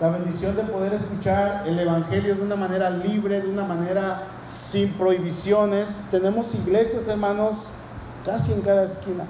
La 0.00 0.08
bendición 0.08 0.56
de 0.56 0.64
poder 0.64 0.92
escuchar 0.92 1.62
el 1.68 1.78
Evangelio 1.78 2.34
de 2.34 2.42
una 2.42 2.56
manera 2.56 2.90
libre, 2.90 3.40
de 3.40 3.48
una 3.48 3.62
manera 3.62 4.22
sin 4.44 4.90
prohibiciones. 4.94 6.08
Tenemos 6.10 6.52
iglesias, 6.54 7.06
hermanos, 7.06 7.68
casi 8.24 8.52
en 8.52 8.62
cada 8.62 8.84
esquina. 8.84 9.24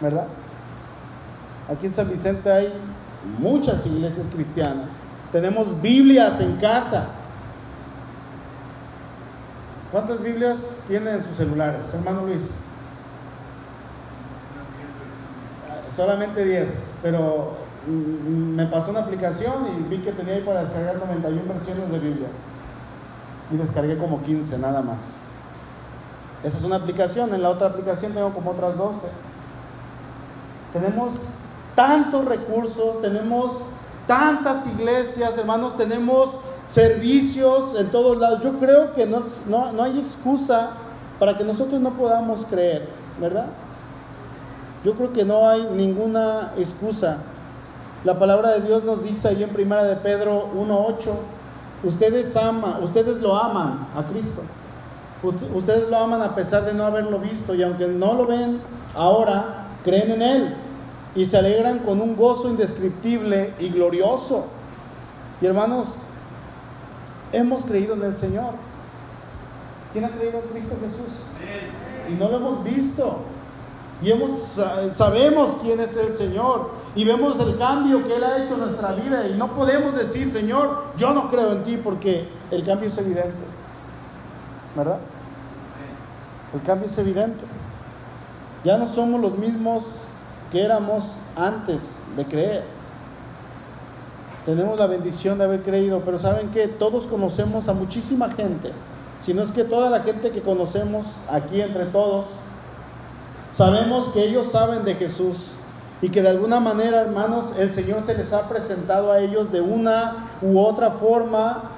¿verdad? 0.00 0.26
Aquí 1.70 1.86
en 1.86 1.94
San 1.94 2.10
Vicente 2.10 2.50
hay 2.52 2.72
muchas 3.38 3.86
iglesias 3.86 4.26
cristianas. 4.32 4.92
Tenemos 5.32 5.80
Biblias 5.80 6.40
en 6.40 6.56
casa. 6.56 7.08
¿Cuántas 9.94 10.20
Biblias 10.20 10.80
tienen 10.88 11.14
en 11.14 11.22
sus 11.22 11.36
celulares, 11.36 11.94
hermano 11.94 12.22
Luis? 12.22 12.62
Solamente 15.88 16.44
10, 16.44 16.98
pero 17.00 17.52
me 17.86 18.66
pasó 18.66 18.90
una 18.90 19.02
aplicación 19.02 19.54
y 19.68 19.88
vi 19.88 19.98
que 19.98 20.10
tenía 20.10 20.34
ahí 20.34 20.40
para 20.40 20.64
descargar 20.64 20.96
91 20.96 21.42
versiones 21.46 21.92
de 21.92 21.98
Biblias. 22.00 22.32
Y 23.52 23.56
descargué 23.56 23.96
como 23.96 24.20
15 24.20 24.58
nada 24.58 24.82
más. 24.82 24.98
Esa 26.42 26.58
es 26.58 26.64
una 26.64 26.74
aplicación, 26.74 27.32
en 27.32 27.42
la 27.44 27.50
otra 27.50 27.68
aplicación 27.68 28.14
tengo 28.14 28.34
como 28.34 28.50
otras 28.50 28.76
12. 28.76 29.06
Tenemos 30.72 31.12
tantos 31.76 32.24
recursos, 32.24 33.00
tenemos 33.00 33.60
tantas 34.08 34.66
iglesias, 34.66 35.38
hermanos, 35.38 35.76
tenemos 35.76 36.40
servicios 36.74 37.76
en 37.78 37.88
todos 37.90 38.16
lados. 38.16 38.42
Yo 38.42 38.58
creo 38.58 38.92
que 38.94 39.06
no, 39.06 39.22
no, 39.48 39.82
hay 39.84 39.96
excusa 40.00 40.70
para 41.20 41.38
que 41.38 41.44
nosotros 41.44 41.80
no 41.80 41.90
podamos 41.90 42.44
creer, 42.50 42.88
¿verdad? 43.20 43.46
Yo 44.84 44.94
creo 44.94 45.12
que 45.12 45.24
no 45.24 45.48
hay 45.48 45.68
ninguna 45.72 46.52
excusa. 46.58 47.18
La 48.02 48.18
palabra 48.18 48.54
de 48.54 48.62
Dios 48.62 48.82
nos 48.82 49.04
dice 49.04 49.28
ahí 49.28 49.44
en 49.44 49.50
Primera 49.50 49.84
de 49.84 49.94
Pedro 49.94 50.48
1.8, 50.52 50.96
ustedes 51.84 52.36
aman, 52.36 52.82
ustedes 52.82 53.22
lo 53.22 53.36
aman 53.36 53.86
a 53.96 54.02
Cristo. 54.10 54.42
Ustedes 55.54 55.88
lo 55.88 55.96
aman 55.96 56.22
a 56.22 56.34
pesar 56.34 56.64
de 56.64 56.74
no 56.74 56.84
haberlo 56.84 57.20
visto 57.20 57.54
y 57.54 57.62
aunque 57.62 57.86
no 57.86 58.14
lo 58.14 58.26
ven 58.26 58.60
ahora, 58.96 59.68
creen 59.84 60.10
en 60.10 60.22
Él 60.22 60.54
y 61.14 61.24
se 61.24 61.38
alegran 61.38 61.78
con 61.78 62.00
un 62.00 62.16
gozo 62.16 62.50
indescriptible 62.50 63.54
y 63.60 63.68
glorioso. 63.70 64.46
Y 65.40 65.46
hermanos, 65.46 66.00
hemos 67.36 67.64
creído 67.64 67.94
en 67.94 68.02
el 68.02 68.16
Señor. 68.16 68.52
¿Quién 69.92 70.04
ha 70.04 70.08
creído 70.08 70.40
en 70.40 70.48
Cristo 70.48 70.76
Jesús? 70.82 71.26
Y 72.10 72.14
no 72.14 72.28
lo 72.28 72.36
hemos 72.36 72.64
visto. 72.64 73.18
Y 74.02 74.10
hemos, 74.10 74.60
sabemos 74.94 75.56
quién 75.62 75.80
es 75.80 75.96
el 75.96 76.12
Señor. 76.12 76.70
Y 76.94 77.04
vemos 77.04 77.38
el 77.40 77.56
cambio 77.58 78.06
que 78.06 78.16
Él 78.16 78.24
ha 78.24 78.42
hecho 78.42 78.54
en 78.54 78.60
nuestra 78.60 78.92
vida. 78.92 79.28
Y 79.28 79.34
no 79.34 79.48
podemos 79.54 79.96
decir, 79.96 80.30
Señor, 80.30 80.84
yo 80.96 81.12
no 81.12 81.30
creo 81.30 81.52
en 81.52 81.64
ti 81.64 81.80
porque 81.82 82.28
el 82.50 82.64
cambio 82.64 82.88
es 82.88 82.98
evidente. 82.98 83.32
¿Verdad? 84.76 84.98
El 86.52 86.62
cambio 86.62 86.88
es 86.88 86.98
evidente. 86.98 87.44
Ya 88.64 88.78
no 88.78 88.88
somos 88.88 89.20
los 89.20 89.38
mismos 89.38 89.84
que 90.50 90.62
éramos 90.62 91.18
antes 91.36 92.00
de 92.16 92.24
creer. 92.24 92.73
Tenemos 94.46 94.78
la 94.78 94.86
bendición 94.86 95.38
de 95.38 95.44
haber 95.44 95.62
creído, 95.62 96.02
pero 96.04 96.18
¿saben 96.18 96.50
que 96.50 96.68
Todos 96.68 97.06
conocemos 97.06 97.68
a 97.68 97.72
muchísima 97.72 98.30
gente. 98.30 98.72
Si 99.24 99.32
no 99.32 99.42
es 99.42 99.50
que 99.52 99.64
toda 99.64 99.88
la 99.88 100.00
gente 100.00 100.30
que 100.30 100.42
conocemos 100.42 101.06
aquí 101.30 101.62
entre 101.62 101.86
todos, 101.86 102.26
sabemos 103.54 104.08
que 104.08 104.22
ellos 104.22 104.48
saben 104.48 104.84
de 104.84 104.94
Jesús 104.96 105.54
y 106.02 106.10
que 106.10 106.20
de 106.20 106.28
alguna 106.28 106.60
manera, 106.60 107.00
hermanos, 107.00 107.54
el 107.58 107.72
Señor 107.72 108.04
se 108.04 108.14
les 108.14 108.34
ha 108.34 108.46
presentado 108.50 109.10
a 109.10 109.20
ellos 109.20 109.50
de 109.50 109.62
una 109.62 110.28
u 110.42 110.58
otra 110.58 110.90
forma 110.90 111.70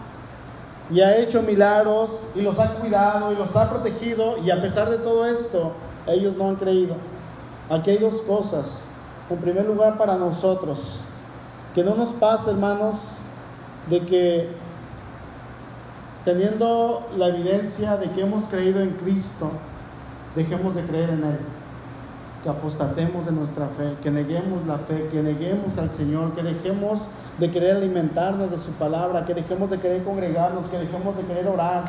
y 0.91 1.01
ha 1.01 1.17
hecho 1.19 1.43
milagros 1.43 2.11
y 2.35 2.41
los 2.41 2.59
ha 2.59 2.75
cuidado 2.75 3.33
y 3.33 3.37
los 3.37 3.55
ha 3.55 3.71
protegido 3.71 4.39
y 4.39 4.51
a 4.51 4.61
pesar 4.61 4.91
de 4.91 4.99
todo 4.99 5.25
esto, 5.25 5.73
ellos 6.09 6.35
no 6.37 6.49
han 6.49 6.57
creído. 6.57 6.97
Aquí 7.71 7.91
hay 7.91 7.99
dos 7.99 8.23
cosas. 8.23 8.87
En 9.31 9.37
primer 9.37 9.67
lugar, 9.67 9.97
para 9.99 10.17
nosotros, 10.17 11.03
que 11.77 11.85
no 11.85 11.95
nos 11.95 12.09
pase, 12.13 12.53
hermanos, 12.53 13.19
de 13.91 14.01
que 14.01 14.49
teniendo 16.25 17.07
la 17.19 17.29
evidencia 17.29 17.99
de 17.99 18.09
que 18.13 18.23
hemos 18.23 18.45
creído 18.45 18.81
en 18.81 18.93
Cristo, 18.93 19.51
dejemos 20.35 20.75
de 20.75 20.85
creer 20.85 21.11
en 21.11 21.23
Él, 21.23 21.39
que 22.43 22.49
apostatemos 22.49 23.27
de 23.27 23.33
nuestra 23.33 23.67
fe, 23.67 23.93
que 24.03 24.11
neguemos 24.11 24.67
la 24.67 24.79
fe, 24.79 25.09
que 25.13 25.23
neguemos 25.23 25.77
al 25.77 25.91
Señor, 25.91 26.33
que 26.33 26.43
dejemos 26.43 27.09
de 27.39 27.51
querer 27.51 27.77
alimentarnos 27.77 28.51
de 28.51 28.57
su 28.57 28.71
palabra, 28.73 29.27
que 29.27 29.35
dejemos 29.35 29.69
de 29.69 29.79
querer 29.79 30.03
congregarnos, 30.03 30.69
que 30.69 30.79
dejemos 30.79 31.15
de 31.15 31.25
querer 31.25 31.47
orar. 31.47 31.85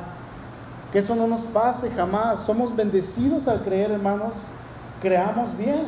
Que 0.92 1.00
eso 1.00 1.16
no 1.16 1.28
nos 1.28 1.44
pase 1.44 1.92
jamás. 1.92 2.42
Somos 2.42 2.76
bendecidos 2.76 3.48
al 3.48 3.62
creer, 3.62 3.92
hermanos. 3.92 4.34
Creamos 5.02 5.58
bien. 5.58 5.86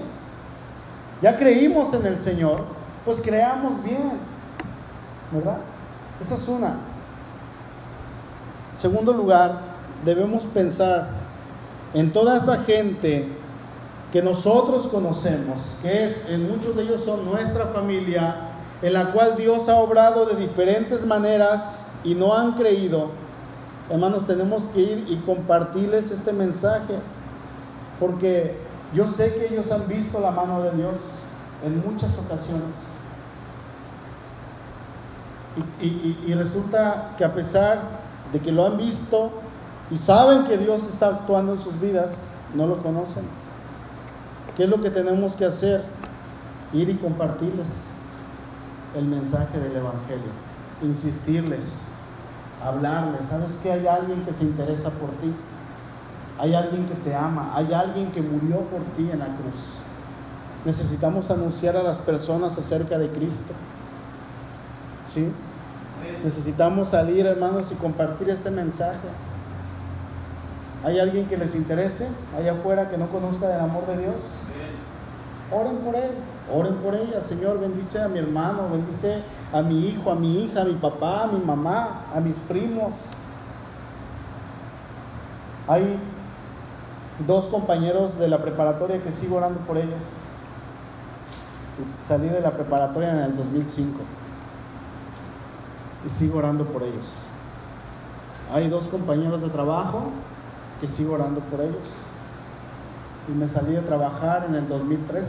Ya 1.22 1.38
creímos 1.38 1.94
en 1.94 2.06
el 2.06 2.18
Señor, 2.18 2.79
pues 3.10 3.22
creamos 3.22 3.84
bien. 3.84 4.20
¿Verdad? 5.32 5.58
Esa 6.22 6.36
es 6.36 6.48
una. 6.48 6.76
Segundo 8.80 9.14
lugar, 9.14 9.62
debemos 10.06 10.44
pensar 10.44 11.10
en 11.96 12.14
toda 12.14 12.38
esa 12.38 12.58
gente 12.58 13.28
que 14.14 14.22
nosotros 14.22 14.90
conocemos, 14.90 15.80
que 15.82 16.16
en 16.28 16.52
muchos 16.52 16.76
de 16.76 16.84
ellos 16.84 17.04
son 17.04 17.26
nuestra 17.26 17.66
familia, 17.66 18.36
en 18.84 18.94
la 18.94 19.12
cual 19.12 19.36
Dios 19.36 19.68
ha 19.70 19.78
obrado 19.78 20.28
de 20.28 20.36
diferentes 20.36 21.04
maneras 21.04 21.94
y 22.04 22.14
no 22.14 22.36
han 22.36 22.52
creído, 22.54 23.10
hermanos, 23.90 24.28
tenemos 24.28 24.66
que 24.66 24.82
ir 24.82 25.06
y 25.10 25.16
compartirles 25.26 26.12
este 26.12 26.32
mensaje, 26.32 26.94
porque 28.00 28.56
yo 28.94 29.08
sé 29.08 29.34
que 29.34 29.52
ellos 29.52 29.72
han 29.72 29.88
visto 29.88 30.20
la 30.20 30.30
mano 30.30 30.62
de 30.62 30.72
Dios 30.74 30.94
en 31.66 31.84
muchas 31.84 32.12
ocasiones. 32.20 32.89
Y, 35.82 36.34
resulta 36.34 37.16
que 37.18 37.26
a 37.26 37.34
pesar 37.34 37.80
de 38.32 38.40
que 38.40 38.52
lo 38.52 38.66
han 38.66 38.78
visto 38.78 39.32
y 39.90 39.98
saben 39.98 40.46
que 40.46 40.58
Dios 40.58 40.84
está 40.84 41.08
actuando 41.08 41.54
en 41.54 41.60
sus 41.60 41.80
vidas, 41.80 42.28
no 42.54 42.68
lo 42.68 42.82
conocen. 42.84 43.24
¿Qué 44.56 44.64
es 44.66 44.70
lo 44.70 44.82
que 44.82 44.90
tenemos 44.90 45.34
que 45.34 45.46
hacer? 45.46 45.84
Ir 46.72 46.90
y 46.90 46.96
compartirles 46.96 47.88
el 48.96 49.06
mensaje 49.06 49.60
del 49.60 49.76
Evangelio, 49.76 50.32
insistirles, 50.84 51.90
hablarles. 52.64 53.26
¿Sabes 53.26 53.58
que 53.58 53.72
hay 53.72 53.88
alguien 53.88 54.22
que 54.24 54.34
se 54.34 54.44
interesa 54.44 54.90
por 54.92 55.10
ti? 55.12 55.34
Hay 56.38 56.54
alguien 56.54 56.86
que 56.86 56.96
te 56.96 57.16
ama, 57.16 57.52
hay 57.56 57.74
alguien 57.74 58.12
que 58.12 58.22
murió 58.22 58.60
por 58.62 58.82
ti 58.96 59.10
en 59.12 59.20
la 59.20 59.26
cruz. 59.26 59.80
Necesitamos 60.66 61.32
anunciar 61.32 61.76
a 61.76 61.84
las 61.84 61.98
personas 61.98 62.58
acerca 62.58 62.98
de 62.98 63.10
Cristo. 63.10 63.54
¿Sí? 65.14 65.32
Necesitamos 66.24 66.90
salir, 66.90 67.26
hermanos, 67.26 67.72
y 67.72 67.76
compartir 67.76 68.30
este 68.30 68.52
mensaje. 68.52 69.08
¿Hay 70.84 71.00
alguien 71.00 71.28
que 71.28 71.38
les 71.38 71.56
interese 71.56 72.08
allá 72.38 72.54
afuera 72.54 72.90
que 72.90 72.98
no 72.98 73.10
conozca 73.10 73.48
del 73.48 73.60
amor 73.60 73.86
de 73.88 73.98
Dios? 73.98 74.40
Oren 75.52 75.78
por 75.78 75.96
él. 75.96 76.12
Oren 76.54 76.76
por 76.76 76.96
ella, 76.96 77.22
Señor, 77.22 77.60
bendice 77.60 78.02
a 78.02 78.08
mi 78.08 78.20
hermano, 78.20 78.70
bendice 78.72 79.22
a 79.54 79.62
mi 79.62 79.88
hijo, 79.88 80.12
a 80.12 80.16
mi 80.16 80.44
hija, 80.44 80.62
a 80.62 80.66
mi 80.66 80.74
papá, 80.74 81.24
a 81.24 81.28
mi 81.28 81.40
mamá, 81.40 82.06
a 82.16 82.20
mis 82.20 82.36
primos. 82.38 82.96
Hay 85.68 86.00
dos 87.28 87.46
compañeros 87.46 88.18
de 88.18 88.28
la 88.28 88.40
preparatoria 88.40 89.02
que 89.04 89.12
sigo 89.12 89.36
orando 89.36 89.60
por 89.62 89.78
ellos. 89.78 90.04
Salí 92.04 92.30
de 92.30 92.42
la 92.42 92.52
preparatoria 92.52 93.12
en 93.12 93.20
el 93.20 93.38
2005 93.38 94.00
y 96.06 96.10
sigo 96.10 96.40
orando 96.40 96.66
por 96.66 96.84
ellos. 96.84 97.08
Hay 98.54 98.70
dos 98.70 98.88
compañeros 98.88 99.42
de 99.42 99.50
trabajo 99.50 100.12
que 100.82 100.88
sigo 100.88 101.14
orando 101.14 101.42
por 101.42 101.62
ellos. 101.62 101.84
Y 103.28 103.32
me 103.32 103.48
salí 103.48 103.74
de 103.74 103.82
trabajar 103.82 104.46
en 104.48 104.56
el 104.56 104.68
2003 104.68 105.28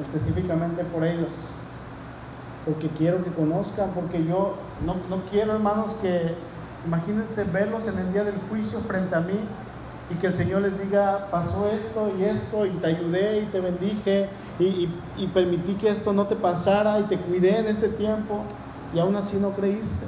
específicamente 0.00 0.84
por 0.84 1.04
ellos, 1.04 1.30
porque 2.64 2.88
quiero 2.88 3.24
que 3.24 3.30
conozcan, 3.30 3.90
porque 3.90 4.24
yo 4.24 4.54
no, 4.84 5.22
quiero, 5.30 5.52
hermanos, 5.52 5.94
que 6.00 6.34
imagínense 6.86 7.44
verlos 7.44 7.86
en 7.86 7.98
el 7.98 8.12
día 8.12 8.24
del 8.24 8.38
juicio 8.48 8.80
frente 8.80 9.14
a 9.14 9.20
mí 9.20 9.38
y 10.10 10.14
que 10.16 10.26
el 10.26 10.34
Señor 10.34 10.62
les 10.62 10.78
diga, 10.80 11.28
pasó 11.30 11.68
esto 11.68 12.10
y 12.18 12.24
esto, 12.24 12.66
y 12.66 12.70
te 12.70 12.86
ayudé 12.88 13.40
y 13.40 13.46
te 13.46 13.60
bendije, 13.60 14.28
y, 14.58 14.88
y, 15.16 15.26
permití 15.28 15.74
que 15.74 15.88
esto 15.88 16.12
no 16.12 16.26
te 16.26 16.36
pasara, 16.36 17.00
y 17.00 17.04
te 17.04 17.16
cuidé 17.18 17.58
en 17.58 17.66
ese 17.66 17.88
tiempo, 17.88 18.42
y 18.94 18.98
aún 18.98 19.16
así 19.16 19.36
no 19.38 19.50
creíste. 19.50 20.06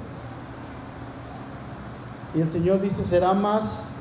Y 2.34 2.40
el 2.42 2.50
Señor 2.50 2.80
dice, 2.80 3.02
será 3.02 3.32
más 3.32 3.96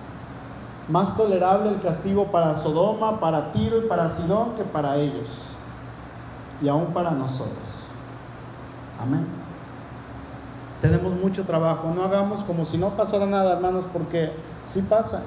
más 0.87 1.17
tolerable 1.17 1.69
el 1.69 1.81
castigo 1.81 2.27
para 2.27 2.55
Sodoma, 2.55 3.19
para 3.19 3.51
Tiro 3.51 3.79
y 3.79 3.87
para 3.87 4.09
Sidón 4.09 4.55
que 4.55 4.63
para 4.63 4.97
ellos. 4.97 5.49
Y 6.61 6.69
aún 6.69 6.87
para 6.87 7.11
nosotros. 7.11 7.57
Amén. 9.01 9.25
Tenemos 10.81 11.13
mucho 11.13 11.43
trabajo. 11.43 11.91
No 11.95 12.03
hagamos 12.03 12.43
como 12.43 12.65
si 12.65 12.77
no 12.77 12.91
pasara 12.91 13.25
nada, 13.25 13.53
hermanos, 13.53 13.85
porque 13.91 14.31
sí 14.71 14.81
pasa. 14.81 15.23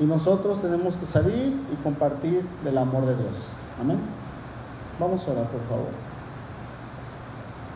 Y 0.00 0.04
nosotros 0.04 0.60
tenemos 0.60 0.96
que 0.96 1.06
salir 1.06 1.54
y 1.72 1.82
compartir 1.82 2.42
del 2.64 2.78
amor 2.78 3.06
de 3.06 3.16
Dios. 3.16 3.36
Amén. 3.80 3.98
Vamos 4.98 5.26
a 5.26 5.32
orar, 5.32 5.46
por 5.46 5.60
favor. 5.68 6.11